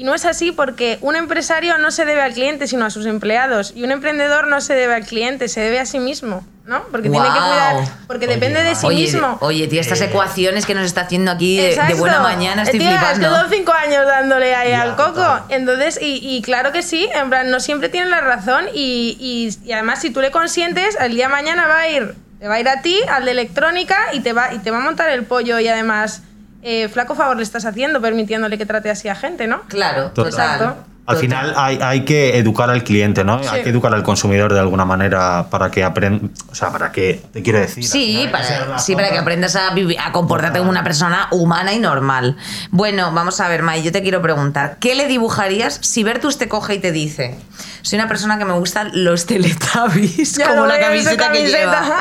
Y 0.00 0.04
no 0.04 0.14
es 0.14 0.24
así 0.24 0.50
porque 0.50 0.96
un 1.02 1.14
empresario 1.14 1.76
no 1.76 1.90
se 1.90 2.06
debe 2.06 2.22
al 2.22 2.32
cliente, 2.32 2.66
sino 2.66 2.86
a 2.86 2.90
sus 2.90 3.04
empleados. 3.04 3.74
Y 3.76 3.84
un 3.84 3.90
emprendedor 3.90 4.48
no 4.48 4.62
se 4.62 4.72
debe 4.72 4.94
al 4.94 5.04
cliente, 5.04 5.46
se 5.46 5.60
debe 5.60 5.78
a 5.78 5.84
sí 5.84 5.98
mismo, 5.98 6.42
¿no? 6.64 6.82
Porque 6.90 7.10
tiene 7.10 7.26
que 7.26 7.32
cuidar, 7.38 7.76
porque 8.06 8.24
Oye, 8.24 8.34
depende 8.36 8.62
de 8.62 8.74
sí 8.74 8.86
Oye, 8.86 9.02
mismo. 9.02 9.36
oye, 9.42 9.68
tío, 9.68 9.78
estas 9.78 10.00
ecuaciones 10.00 10.64
que 10.64 10.74
nos 10.74 10.86
está 10.86 11.02
haciendo 11.02 11.30
aquí 11.30 11.58
de, 11.58 11.76
de 11.86 11.94
buena 11.96 12.20
mañana, 12.20 12.62
estoy 12.62 12.80
Eh, 12.80 12.82
tía, 12.82 12.98
flipando. 12.98 13.26
Es 13.26 13.32
que 13.34 13.40
son 13.40 13.50
cinco 13.52 13.72
años 13.74 14.06
dándole 14.06 14.54
ahí 14.54 14.70
Ya, 14.70 14.80
al 14.80 14.96
coco. 14.96 15.12
total. 15.12 15.42
Entonces, 15.50 15.98
y, 16.00 16.18
y 16.22 16.40
claro 16.40 16.72
que 16.72 16.80
sí, 16.80 17.06
en 17.14 17.28
plan, 17.28 17.50
no 17.50 17.60
siempre 17.60 17.90
tienen 17.90 18.10
la 18.10 18.22
razón. 18.22 18.64
Y, 18.72 19.18
y- 19.20 19.68
y 19.68 19.72
además, 19.72 20.00
si 20.00 20.08
tú 20.08 20.22
le 20.22 20.30
consientes, 20.30 20.96
el 20.98 21.12
día 21.14 21.26
de 21.26 21.32
mañana 21.32 21.66
va 21.66 21.80
a 21.80 21.88
ir, 21.90 22.14
te 22.38 22.48
va 22.48 22.54
a 22.54 22.60
ir 22.60 22.70
a 22.70 22.80
ti, 22.80 22.98
al 23.06 23.26
de 23.26 23.32
electrónica, 23.32 23.98
y 24.14 24.20
te 24.20 24.32
va, 24.32 24.54
y 24.54 24.60
te 24.60 24.70
va 24.70 24.78
a 24.78 24.80
montar 24.80 25.10
el 25.10 25.24
pollo. 25.24 25.58
Y 25.60 25.68
además, 25.68 26.22
eh, 26.62 26.88
flaco 26.88 27.14
favor 27.14 27.36
le 27.36 27.42
estás 27.42 27.64
haciendo, 27.64 28.00
permitiéndole 28.00 28.58
que 28.58 28.66
trate 28.66 28.90
así 28.90 29.08
a 29.08 29.14
gente, 29.14 29.46
¿no? 29.46 29.62
Claro, 29.68 30.10
Total. 30.10 30.32
Exacto. 30.32 30.76
Al 31.06 31.16
Total. 31.16 31.20
final 31.28 31.54
hay, 31.56 31.78
hay 31.82 32.04
que 32.04 32.38
educar 32.38 32.70
al 32.70 32.84
cliente, 32.84 33.24
¿no? 33.24 33.40
Hay 33.50 33.62
que 33.64 33.70
educar 33.70 33.92
al 33.92 34.04
consumidor 34.04 34.52
de 34.52 34.60
alguna 34.60 34.84
manera 34.84 35.46
para 35.50 35.68
que 35.68 35.82
aprenda, 35.82 36.28
o 36.48 36.54
sea, 36.54 36.70
para 36.70 36.92
que, 36.92 37.20
te 37.32 37.42
quiero 37.42 37.58
decir. 37.58 37.82
Sí, 37.84 38.28
para, 38.30 38.78
sí, 38.78 38.94
para 38.94 39.10
que 39.10 39.18
aprendas 39.18 39.56
a, 39.56 39.74
vivir, 39.74 39.98
a 39.98 40.12
comportarte 40.12 40.60
como 40.60 40.70
una 40.70 40.84
persona 40.84 41.26
humana 41.32 41.72
y 41.72 41.80
normal. 41.80 42.36
Bueno, 42.70 43.10
vamos 43.12 43.40
a 43.40 43.48
ver, 43.48 43.62
May, 43.62 43.82
yo 43.82 43.90
te 43.90 44.02
quiero 44.02 44.22
preguntar, 44.22 44.76
¿qué 44.78 44.94
le 44.94 45.08
dibujarías 45.08 45.78
si 45.82 46.04
Bertus 46.04 46.38
te 46.38 46.48
coge 46.48 46.74
y 46.74 46.78
te 46.78 46.92
dice, 46.92 47.36
soy 47.82 47.98
una 47.98 48.06
persona 48.06 48.38
que 48.38 48.44
me 48.44 48.52
gustan 48.52 48.90
los 48.92 49.26
teletubbies, 49.26 50.36
Ya 50.36 50.48
como 50.48 50.60
lo 50.60 50.66
la 50.68 50.76
su 50.76 50.80
camiseta 50.80 51.16
que 51.32 51.38
camiseta. 51.38 51.58
lleva? 51.58 51.96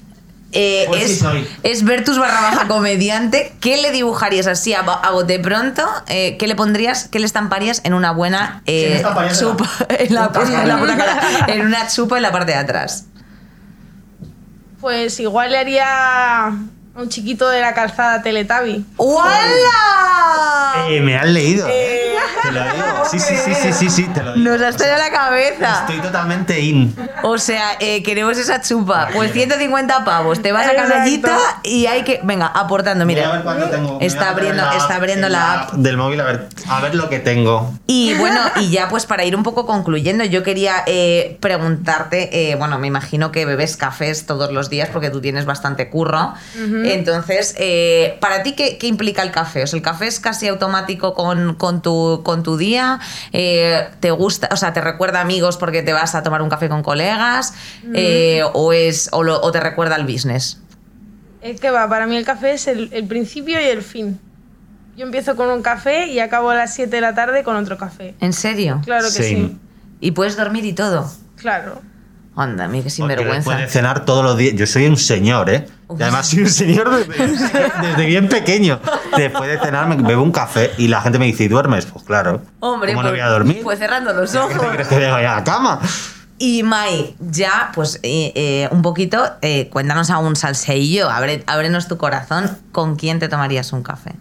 Eh, 0.53 0.85
Pues 0.89 1.23
es, 1.23 1.25
es 1.63 1.85
Bertus 1.85 2.19
barra 2.19 2.41
baja 2.41 2.67
comediante. 2.69 3.53
¿Qué 3.61 3.77
le 3.81 3.93
dibujarías 3.93 4.47
así 4.49 4.75
a, 4.75 4.81
a 4.81 5.11
bote 5.11 5.39
pronto? 5.39 5.87
Eh, 6.09 6.37
¿Qué 6.39 6.47
le 6.49 6.57
pondrías, 6.57 7.07
qué 7.09 7.21
le 7.21 7.27
estamparías 7.27 7.81
en 7.85 7.95
una 7.95 8.11
buena 8.11 8.63
¿Qué 8.67 8.73
le 8.73 8.97
eh, 8.97 8.97
en 8.97 9.03
la- 9.05 9.33
chupa? 9.39 9.69
En 9.99 10.15
la, 10.15 10.29
puta 10.33 10.43
en 10.47 10.53
la 10.69 10.75
cara? 10.75 10.79
puta 10.81 10.97
cara, 10.97 11.21
en 11.55 11.67
una 11.67 11.87
chupa 11.89 12.17
en 12.17 12.23
la 12.23 12.33
parte 12.33 12.53
de 12.53 12.59
atrás. 12.59 13.05
Pues 14.81 15.21
igual 15.21 15.51
le 15.51 15.59
haría 15.59 16.47
a 16.47 16.53
un 16.97 17.09
chiquito 17.09 17.49
de 17.49 17.61
la 17.61 17.75
calzada 17.75 18.23
Teletabi. 18.23 18.85
¡Hola! 18.97 20.87
Eh, 20.89 21.01
me 21.01 21.17
has 21.17 21.27
leído, 21.29 21.69
¿eh? 21.69 22.00
Te 22.43 22.53
lo 22.53 22.63
digo. 22.65 22.85
Sí, 23.11 23.19
sí, 23.19 23.35
sí, 23.45 23.55
sí, 23.55 23.73
sí, 23.73 23.91
sí, 23.91 24.05
te 24.15 24.23
lo 24.23 24.35
digo. 24.35 24.51
Nos 24.51 24.61
has 24.63 24.77
traído 24.77 24.97
a 24.97 24.99
la 24.99 25.11
cabeza. 25.11 25.81
Estoy 25.81 26.01
totalmente 26.01 26.61
in. 26.61 26.95
O 27.23 27.39
sea, 27.39 27.73
eh, 27.81 28.03
queremos 28.03 28.39
esa 28.39 28.61
chupa. 28.61 29.09
Pues 29.15 29.33
150 29.33 30.05
pavos. 30.05 30.41
Te 30.43 30.53
vas 30.53 30.67
a 30.69 30.75
canallita 30.75 31.37
y 31.63 31.87
hay 31.87 32.03
que. 32.05 32.21
Venga, 32.23 32.47
aportando, 32.47 33.05
Voy 33.05 33.15
a 33.15 33.19
ver 33.19 33.27
mira. 33.29 33.43
cuánto 33.43 33.67
tengo. 33.71 33.93
Voy 33.95 34.05
Está 34.07 34.31
abriendo- 34.31 34.63
la 34.63 34.77
está 34.77 34.97
abriendo 34.97 35.27
en 35.27 35.33
la 35.33 35.53
app. 35.63 35.73
del 35.73 35.97
móvil 35.97 36.21
a 36.21 36.25
ver, 36.25 36.49
a 36.69 36.81
ver 36.81 36.95
lo 36.95 37.09
que 37.09 37.19
tengo. 37.19 37.73
Y 37.87 38.15
bueno, 38.15 38.41
y 38.57 38.71
ya 38.71 38.89
pues 38.89 39.07
para 39.07 39.25
ir 39.25 39.35
un 39.37 39.43
poco 39.43 39.67
concluyendo, 39.67 40.25
yo 40.25 40.43
quería 40.43 40.83
eh, 40.87 41.37
preguntarte, 41.41 42.51
eh, 42.51 42.55
bueno, 42.57 42.79
me 42.79 42.87
imagino 42.87 43.33
que 43.33 43.45
bebes 43.45 43.77
cafés 43.77 44.27
todos 44.27 44.53
los 44.53 44.71
días 44.71 44.89
porque 44.93 45.11
tú 45.11 45.21
tienes 45.21 45.45
bastante 45.47 45.89
curro. 45.91 46.35
Entonces, 46.85 47.55
eh, 47.59 48.17
¿para 48.21 48.43
ti 48.43 48.53
qué, 48.53 48.79
qué 48.79 48.87
implica 48.87 49.23
el 49.23 49.31
café? 49.31 49.63
O 49.63 49.67
sea, 49.67 49.77
¿el 49.77 49.83
café 49.83 50.07
es 50.07 50.21
casi 50.21 50.49
automático 50.49 51.15
con, 51.15 51.55
con 51.55 51.83
tu, 51.83 52.20
con 52.23 52.43
tu 52.43 52.57
día? 52.57 52.99
Eh, 53.33 53.89
¿Te 54.01 54.11
gusta, 54.11 54.49
o 54.53 54.57
sea, 54.57 54.73
te 54.73 54.81
recuerda 54.81 55.21
amigos 55.21 55.57
porque 55.57 55.83
te 55.83 55.93
vas 55.93 56.15
a 56.15 56.23
tomar 56.23 56.43
un 56.43 56.49
café 56.49 56.69
con 56.69 56.83
colegas? 56.83 57.55
Eh, 57.95 58.43
¿O, 58.55 58.73
es, 58.73 59.09
o, 59.13 59.23
lo- 59.23 59.41
o 59.41 59.51
te 59.53 59.61
recuerda 59.61 59.95
al 59.97 60.05
business? 60.07 60.61
Es 61.43 61.61
que 61.61 61.71
va, 61.71 61.89
para 61.89 62.07
mí 62.07 62.17
el 62.17 62.25
café 62.25 62.53
es 62.53 62.67
el, 62.67 62.91
el 62.93 63.07
principio 63.07 63.61
y 63.61 63.65
el 63.65 63.83
fin. 63.83 64.21
Yo 64.97 65.07
empiezo 65.07 65.37
con 65.37 65.49
un 65.51 65.63
café 65.63 66.07
y 66.09 66.19
acabo 66.21 66.51
a 66.51 66.55
las 66.55 66.75
7 66.75 66.91
de 66.97 67.01
la 67.01 67.15
tarde 67.15 67.43
con 67.43 67.57
otro 67.57 67.79
café. 67.79 68.15
¿En 68.21 68.33
serio? 68.33 68.83
Claro 68.85 69.05
que 69.07 69.23
Sí. 69.23 69.23
sí. 69.37 69.59
¿Y 70.01 70.11
puedes 70.11 70.37
dormir 70.37 70.65
y 70.67 70.73
todo? 70.75 71.11
Claro. 71.37 71.81
Anda, 72.37 72.69
mí 72.69 72.83
que 72.83 72.91
sinvergüenza. 72.91 73.45
Puede 73.45 73.67
cenar 73.69 74.05
todos 74.05 74.25
los 74.25 74.37
días. 74.37 74.55
Yo 74.55 74.67
soy 74.67 74.87
un 74.87 74.97
señor, 74.97 75.51
¿eh? 75.51 75.67
Y 75.99 76.03
además 76.03 76.29
soy 76.29 76.41
un 76.43 76.51
señor 76.51 76.89
desde, 77.07 77.27
desde 77.83 78.07
bien 78.07 78.29
pequeño. 78.29 78.81
Después 79.17 79.51
de 79.51 79.59
cenar 79.59 79.89
me 79.89 79.97
bebo 79.97 80.23
un 80.23 80.31
café 80.33 80.71
y 80.79 80.89
la 80.89 81.01
gente 81.03 81.19
me 81.19 81.27
dice, 81.27 81.45
¿y 81.45 81.49
duermes? 81.49 81.87
Pues 81.87 82.05
claro. 82.05 82.43
Hombre, 82.61 82.93
¿Cómo 82.93 83.03
no 83.03 83.09
pues, 83.11 83.21
voy 83.21 83.29
a 83.29 83.31
dormir? 83.31 83.61
pues 83.63 83.79
cerrando 83.79 84.13
los 84.13 84.31
¿Qué 84.33 84.39
ojos. 84.39 84.61
te 84.61 84.69
crees 84.69 84.89
que 84.89 84.95
voy 84.95 85.05
a 85.05 85.37
la 85.37 85.45
cama? 85.45 85.81
Y 86.39 86.63
Mai, 86.63 87.15
ya, 87.21 87.71
pues 87.75 87.97
eh, 88.03 88.33
eh, 88.35 88.69
un 88.71 88.81
poquito, 88.81 89.23
eh, 89.43 89.69
cuéntanos 89.69 90.09
a 90.09 90.17
un 90.19 90.37
salseillo, 90.37 91.11
abre, 91.11 91.45
ábrenos 91.47 91.87
tu 91.89 91.99
corazón. 91.99 92.57
¿Con 92.73 92.97
quién 92.97 93.19
te 93.19 93.29
tomarías 93.29 93.73
un 93.75 93.83
café? 93.83 94.13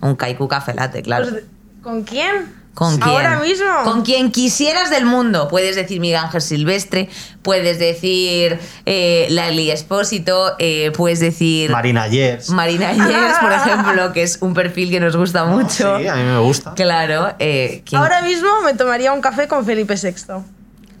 Un 0.00 0.16
kaiku 0.16 0.48
café 0.48 0.74
latte, 0.74 1.02
claro. 1.02 1.28
Pues, 1.30 1.44
¿Con 1.82 2.02
quién? 2.02 2.61
¿Con 2.74 2.96
quién? 2.98 3.08
Ahora 3.10 3.38
mismo. 3.38 3.66
Con 3.84 4.02
quien 4.02 4.32
quisieras 4.32 4.88
del 4.88 5.04
mundo. 5.04 5.46
Puedes 5.48 5.76
decir 5.76 6.00
Miguel 6.00 6.18
Ángel 6.20 6.40
Silvestre, 6.40 7.10
puedes 7.42 7.78
decir 7.78 8.58
eh, 8.86 9.26
Lali 9.28 9.70
Espósito, 9.70 10.54
eh, 10.58 10.90
puedes 10.96 11.20
decir 11.20 11.70
Marina 11.70 12.08
Yes. 12.08 12.48
Marina 12.48 12.92
Yers, 12.94 13.38
por 13.40 13.52
ejemplo, 13.74 14.12
que 14.14 14.22
es 14.22 14.38
un 14.40 14.54
perfil 14.54 14.90
que 14.90 15.00
nos 15.00 15.14
gusta 15.16 15.44
mucho. 15.44 15.98
Sí, 15.98 16.06
a 16.08 16.14
mí 16.14 16.22
me 16.22 16.38
gusta. 16.38 16.72
Claro, 16.74 17.34
eh. 17.38 17.82
Ahora 17.92 18.22
mismo 18.22 18.48
me 18.64 18.72
tomaría 18.72 19.12
un 19.12 19.20
café 19.20 19.46
con 19.46 19.66
Felipe 19.66 19.94
VI. 19.94 20.14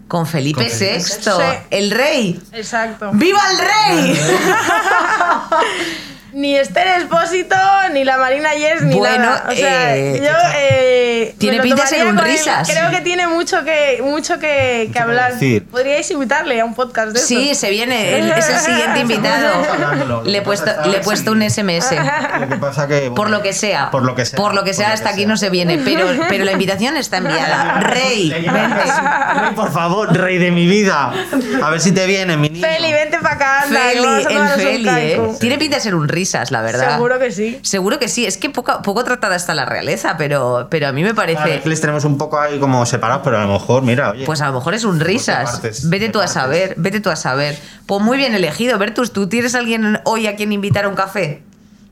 con 0.08 0.26
Felipe 0.26 0.60
Con 0.64 0.70
Felipe 0.70 0.98
VI, 0.98 1.00
Sí. 1.00 1.30
el 1.70 1.90
rey. 1.90 2.38
Exacto. 2.52 3.10
¡Viva 3.14 3.40
el 3.50 3.58
rey! 3.58 4.20
Ni 6.32 6.56
Esther 6.56 6.86
Espósito, 7.02 7.56
ni 7.92 8.04
la 8.04 8.16
Marina 8.16 8.54
Yes, 8.54 8.82
ni 8.82 8.94
Bueno, 8.96 9.18
nada. 9.18 9.44
O 9.50 9.52
sea, 9.54 9.96
eh, 9.96 10.20
yo. 10.22 10.30
eh, 10.56 11.34
tiene 11.38 11.60
pinta 11.60 11.82
de 11.82 11.88
ser 11.88 11.98
tomaría 11.98 12.10
un 12.12 12.16
con 12.16 12.26
él. 12.26 12.32
risas. 12.32 12.68
Creo 12.70 12.90
que 12.90 13.00
tiene 13.02 13.26
mucho 13.28 13.62
que, 13.64 14.00
mucho 14.02 14.38
que, 14.38 14.90
que 14.92 14.98
hablar. 14.98 15.34
decir. 15.34 15.66
Podríais 15.66 16.10
invitarle 16.10 16.60
a 16.60 16.64
un 16.64 16.74
podcast 16.74 17.08
de 17.12 17.18
Sí, 17.20 17.50
estos. 17.50 17.58
se 17.58 17.70
viene, 17.70 18.18
él 18.18 18.32
es 18.36 18.48
el 18.48 18.58
siguiente 18.60 19.00
invitado. 19.00 20.22
Le 20.24 20.38
he 20.38 20.42
puesto, 20.42 20.70
le 20.86 20.96
he 20.98 21.00
puesto 21.00 21.32
un 21.32 21.42
SMS. 21.48 21.90
Lo 22.40 22.48
que 22.48 22.56
pasa 22.56 22.88
que. 22.88 23.10
Por 23.14 23.28
lo 23.28 23.42
que 23.42 23.52
sea. 23.52 23.90
Por 23.90 24.02
lo 24.02 24.14
que 24.14 24.24
sea. 24.24 24.36
Por 24.38 24.54
lo 24.54 24.64
que 24.64 24.72
sea, 24.72 24.92
hasta 24.92 25.10
aquí 25.10 25.26
no 25.26 25.36
se 25.36 25.50
viene. 25.50 25.78
Pero, 25.84 26.06
pero 26.28 26.44
la 26.44 26.52
invitación 26.52 26.96
está 26.96 27.18
enviada. 27.18 27.74
Rey, 27.80 28.30
vente. 28.30 28.50
Rey, 28.54 29.52
por 29.54 29.70
favor, 29.72 30.16
rey 30.16 30.38
de 30.38 30.50
mi 30.50 30.66
vida. 30.66 31.12
A 31.62 31.68
ver 31.70 31.80
si 31.80 31.92
te 31.92 32.06
viene, 32.06 32.36
mi 32.38 32.48
niño. 32.48 32.66
Feli, 32.66 32.90
vente 32.92 33.18
para 33.18 33.34
acá, 33.34 33.60
anda. 33.64 33.80
Feli, 33.80 34.34
el 34.34 34.48
Feli, 34.48 34.88
¿eh? 34.88 35.20
Tiene 35.38 35.58
pinta 35.58 35.76
de 35.76 35.82
ser 35.82 35.94
un 35.94 36.08
risas, 36.22 36.50
la 36.50 36.62
verdad. 36.62 36.92
Seguro 36.94 37.18
que 37.18 37.32
sí. 37.32 37.58
Seguro 37.62 37.98
que 37.98 38.08
sí. 38.08 38.24
Es 38.26 38.36
que 38.36 38.50
poco, 38.50 38.80
poco 38.82 39.02
tratada 39.04 39.34
está 39.34 39.54
la 39.54 39.64
realeza, 39.64 40.16
pero, 40.16 40.68
pero 40.70 40.88
a 40.88 40.92
mí 40.92 41.02
me 41.02 41.10
A 41.10 41.12
ver, 41.12 41.34
parece. 41.36 41.60
que 41.60 41.68
les 41.68 41.80
tenemos 41.80 42.04
un 42.04 42.16
poco 42.18 42.38
ahí 42.38 42.58
como 42.60 42.84
separados, 42.86 43.22
pero 43.24 43.38
a 43.38 43.44
lo 43.44 43.52
mejor, 43.54 43.82
mira, 43.82 44.10
oye. 44.10 44.24
Pues 44.24 44.40
a 44.40 44.46
lo 44.46 44.52
mejor 44.54 44.74
es 44.74 44.84
un 44.84 45.00
risas. 45.00 45.50
partes, 45.52 45.88
Vete 45.88 46.08
tú 46.10 46.20
a 46.20 46.28
saber, 46.28 46.74
vete 46.76 47.00
tú 47.00 47.10
a 47.10 47.16
saber. 47.16 47.58
Pues 47.86 48.00
muy 48.00 48.16
bien 48.16 48.34
elegido. 48.34 48.78
Bertus, 48.78 49.12
¿tú 49.12 49.28
tienes 49.28 49.54
alguien 49.54 49.98
hoy 50.04 50.26
a 50.26 50.36
quien 50.36 50.52
invitar 50.52 50.84
a 50.84 50.88
un 50.88 50.94
café? 50.94 51.42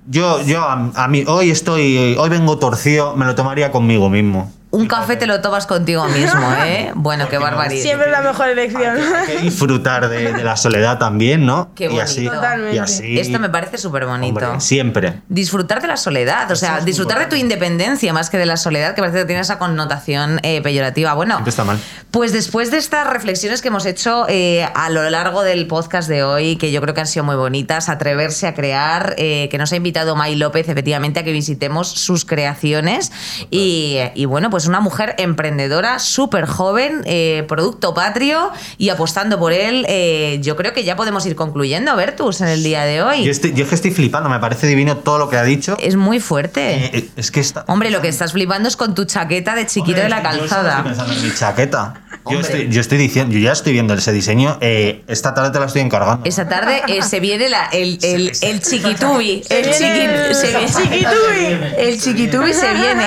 Yo, 0.06 0.42
yo, 0.42 0.62
a, 0.62 0.90
a 0.94 1.08
mí, 1.08 1.24
hoy 1.26 1.50
estoy, 1.50 2.16
hoy 2.18 2.28
vengo 2.30 2.58
torcido, 2.58 3.16
me 3.16 3.26
lo 3.26 3.34
tomaría 3.34 3.70
conmigo 3.70 4.08
mismo. 4.08 4.52
Un 4.72 4.86
café 4.86 5.16
te 5.16 5.26
lo 5.26 5.40
tomas 5.40 5.66
contigo 5.66 6.06
mismo, 6.06 6.52
¿eh? 6.64 6.92
Bueno, 6.94 7.28
qué 7.28 7.38
barbaridad. 7.38 7.82
Siempre 7.82 8.06
es 8.06 8.12
la 8.12 8.22
mejor 8.22 8.48
elección. 8.48 8.98
Hay 8.98 9.26
que 9.26 9.38
disfrutar 9.42 10.08
de, 10.08 10.32
de 10.32 10.44
la 10.44 10.56
soledad 10.56 10.98
también, 10.98 11.44
¿no? 11.44 11.72
Qué 11.74 11.84
y 11.84 11.88
bonito. 11.88 12.04
así, 12.04 12.24
Totalmente. 12.26 12.76
y 12.76 12.78
así. 12.78 13.18
Esto 13.18 13.38
me 13.40 13.48
parece 13.50 13.78
súper 13.78 14.06
bonito. 14.06 14.60
siempre. 14.60 15.20
Disfrutar 15.28 15.82
de 15.82 15.88
la 15.88 15.96
soledad, 15.96 16.48
o 16.52 16.56
sea, 16.56 16.78
es 16.78 16.84
disfrutar 16.84 17.18
de 17.18 17.26
tu 17.26 17.34
independencia 17.36 18.12
más 18.12 18.30
que 18.30 18.38
de 18.38 18.46
la 18.46 18.56
soledad, 18.56 18.94
que 18.94 19.00
parece 19.02 19.18
que 19.18 19.24
tiene 19.24 19.42
esa 19.42 19.58
connotación 19.58 20.38
eh, 20.44 20.60
peyorativa. 20.62 21.14
Bueno, 21.14 21.34
Siempre 21.34 21.50
está 21.50 21.64
mal. 21.64 21.78
pues 22.12 22.32
después 22.32 22.70
de 22.70 22.78
estas 22.78 23.08
reflexiones 23.08 23.62
que 23.62 23.68
hemos 23.68 23.86
hecho 23.86 24.26
eh, 24.28 24.68
a 24.74 24.88
lo 24.90 25.08
largo 25.10 25.42
del 25.42 25.66
podcast 25.66 26.08
de 26.08 26.22
hoy, 26.22 26.54
que 26.56 26.70
yo 26.70 26.80
creo 26.80 26.94
que 26.94 27.00
han 27.00 27.06
sido 27.08 27.24
muy 27.24 27.34
bonitas, 27.36 27.88
atreverse 27.88 28.46
a 28.46 28.54
crear, 28.54 29.14
eh, 29.18 29.48
que 29.50 29.58
nos 29.58 29.72
ha 29.72 29.76
invitado 29.76 30.14
May 30.14 30.36
López 30.36 30.68
efectivamente 30.68 31.18
a 31.20 31.24
que 31.24 31.32
visitemos 31.32 31.88
sus 31.88 32.24
creaciones 32.24 33.10
y, 33.50 33.98
y 34.14 34.26
bueno, 34.26 34.48
pues 34.50 34.59
una 34.66 34.80
mujer 34.80 35.14
emprendedora, 35.18 35.98
súper 35.98 36.46
joven, 36.46 37.02
eh, 37.04 37.44
producto 37.48 37.94
patrio 37.94 38.50
y 38.78 38.88
apostando 38.90 39.38
por 39.38 39.52
él, 39.52 39.84
eh, 39.88 40.38
yo 40.42 40.56
creo 40.56 40.72
que 40.72 40.84
ya 40.84 40.96
podemos 40.96 41.24
ir 41.26 41.36
concluyendo, 41.36 41.94
Bertus, 41.96 42.40
en 42.40 42.48
el 42.48 42.62
día 42.62 42.84
de 42.84 43.02
hoy. 43.02 43.24
Yo, 43.24 43.30
estoy, 43.30 43.52
yo 43.52 43.64
es 43.64 43.68
que 43.68 43.74
estoy 43.74 43.90
flipando, 43.90 44.28
me 44.28 44.38
parece 44.38 44.66
divino 44.66 44.96
todo 44.98 45.18
lo 45.18 45.28
que 45.28 45.36
ha 45.36 45.42
dicho. 45.44 45.76
Es 45.80 45.96
muy 45.96 46.20
fuerte. 46.20 46.96
Eh, 46.96 47.08
es 47.16 47.30
que 47.30 47.40
está. 47.40 47.64
Hombre, 47.68 47.90
lo 47.90 48.00
que 48.00 48.08
estás 48.08 48.32
flipando 48.32 48.68
es 48.68 48.76
con 48.76 48.94
tu 48.94 49.04
chaqueta 49.04 49.54
de 49.54 49.66
chiquito 49.66 50.00
de 50.00 50.08
la 50.08 50.18
Yo 50.18 50.22
calzada. 50.22 50.70
estoy 50.78 50.84
pensando 50.84 51.12
en 51.14 51.22
mi 51.22 51.34
chaqueta. 51.34 51.94
Yo 52.28 52.40
estoy, 52.40 52.68
yo 52.70 52.80
estoy 52.80 52.98
diciendo, 52.98 53.32
yo 53.34 53.40
ya 53.40 53.52
estoy 53.52 53.72
viendo 53.72 53.94
ese 53.94 54.12
diseño. 54.12 54.58
eh, 54.60 55.02
esta 55.06 55.32
tarde 55.34 55.50
te 55.50 55.58
la 55.60 55.66
estoy 55.66 55.82
encargando. 55.82 56.24
Esta 56.24 56.48
tarde 56.48 56.82
eh, 56.88 57.02
se 57.02 57.20
viene 57.20 57.48
la- 57.48 57.66
el, 57.72 57.98
el, 58.02 58.32
el 58.40 58.60
chiquitubi. 58.60 59.42
Se 59.48 59.60
El, 59.60 59.66
viene 59.66 59.78
chiqui- 59.78 60.28
el 60.28 60.34
se 60.34 60.46
viene- 60.48 60.66
chiquitubi. 60.66 61.70
El 61.78 62.00
chiquitubi 62.00 62.52
se 62.54 62.72
viene. 62.74 63.06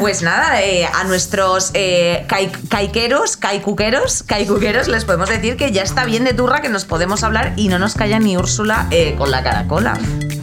Pues 0.00 0.22
nada, 0.22 0.62
eh, 0.62 0.86
a 0.86 1.04
nuestros 1.04 1.70
eh, 1.74 2.24
cai- 2.28 2.50
caiqueros, 2.68 3.36
caicuqueros, 3.36 4.22
caicuqueros 4.24 4.88
les 4.88 5.04
podemos 5.04 5.28
decir 5.28 5.56
que 5.56 5.70
ya 5.72 5.82
está 5.82 6.04
bien 6.04 6.24
de 6.24 6.32
turra 6.34 6.60
que 6.60 6.68
nos 6.68 6.84
podemos 6.84 7.22
hablar 7.22 7.52
y 7.56 7.68
no 7.68 7.78
nos 7.78 7.94
calla 7.94 8.18
ni 8.18 8.36
Úrsula 8.36 8.86
eh, 8.90 9.14
con 9.16 9.30
la 9.30 9.42
caracola. 9.42 9.98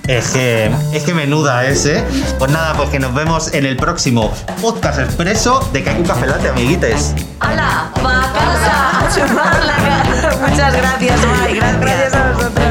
Es 0.08 0.30
que, 0.30 0.72
es 0.94 1.04
que 1.04 1.14
menuda 1.14 1.66
es, 1.66 1.86
¿eh? 1.86 2.04
Pues 2.38 2.52
nada, 2.52 2.74
pues 2.76 2.90
que 2.90 3.00
nos 3.00 3.14
vemos 3.14 3.54
en 3.54 3.66
el 3.66 3.76
próximo 3.76 4.32
podcast 4.62 5.00
expreso 5.00 5.68
de 5.74 5.84
Kaiku 5.84 6.04
Café 6.04 6.28
amiguites. 6.48 7.14
¡Hala! 7.40 7.92
¡Pa 7.96 8.32
casa! 8.34 9.00
¡A 9.00 9.66
la 9.66 9.76
cara! 9.76 10.38
Muchas 10.48 10.76
gracias. 10.76 11.22
Gracias. 11.22 11.80
Gracias 11.80 12.14
a 12.14 12.32
vosotros. 12.32 12.65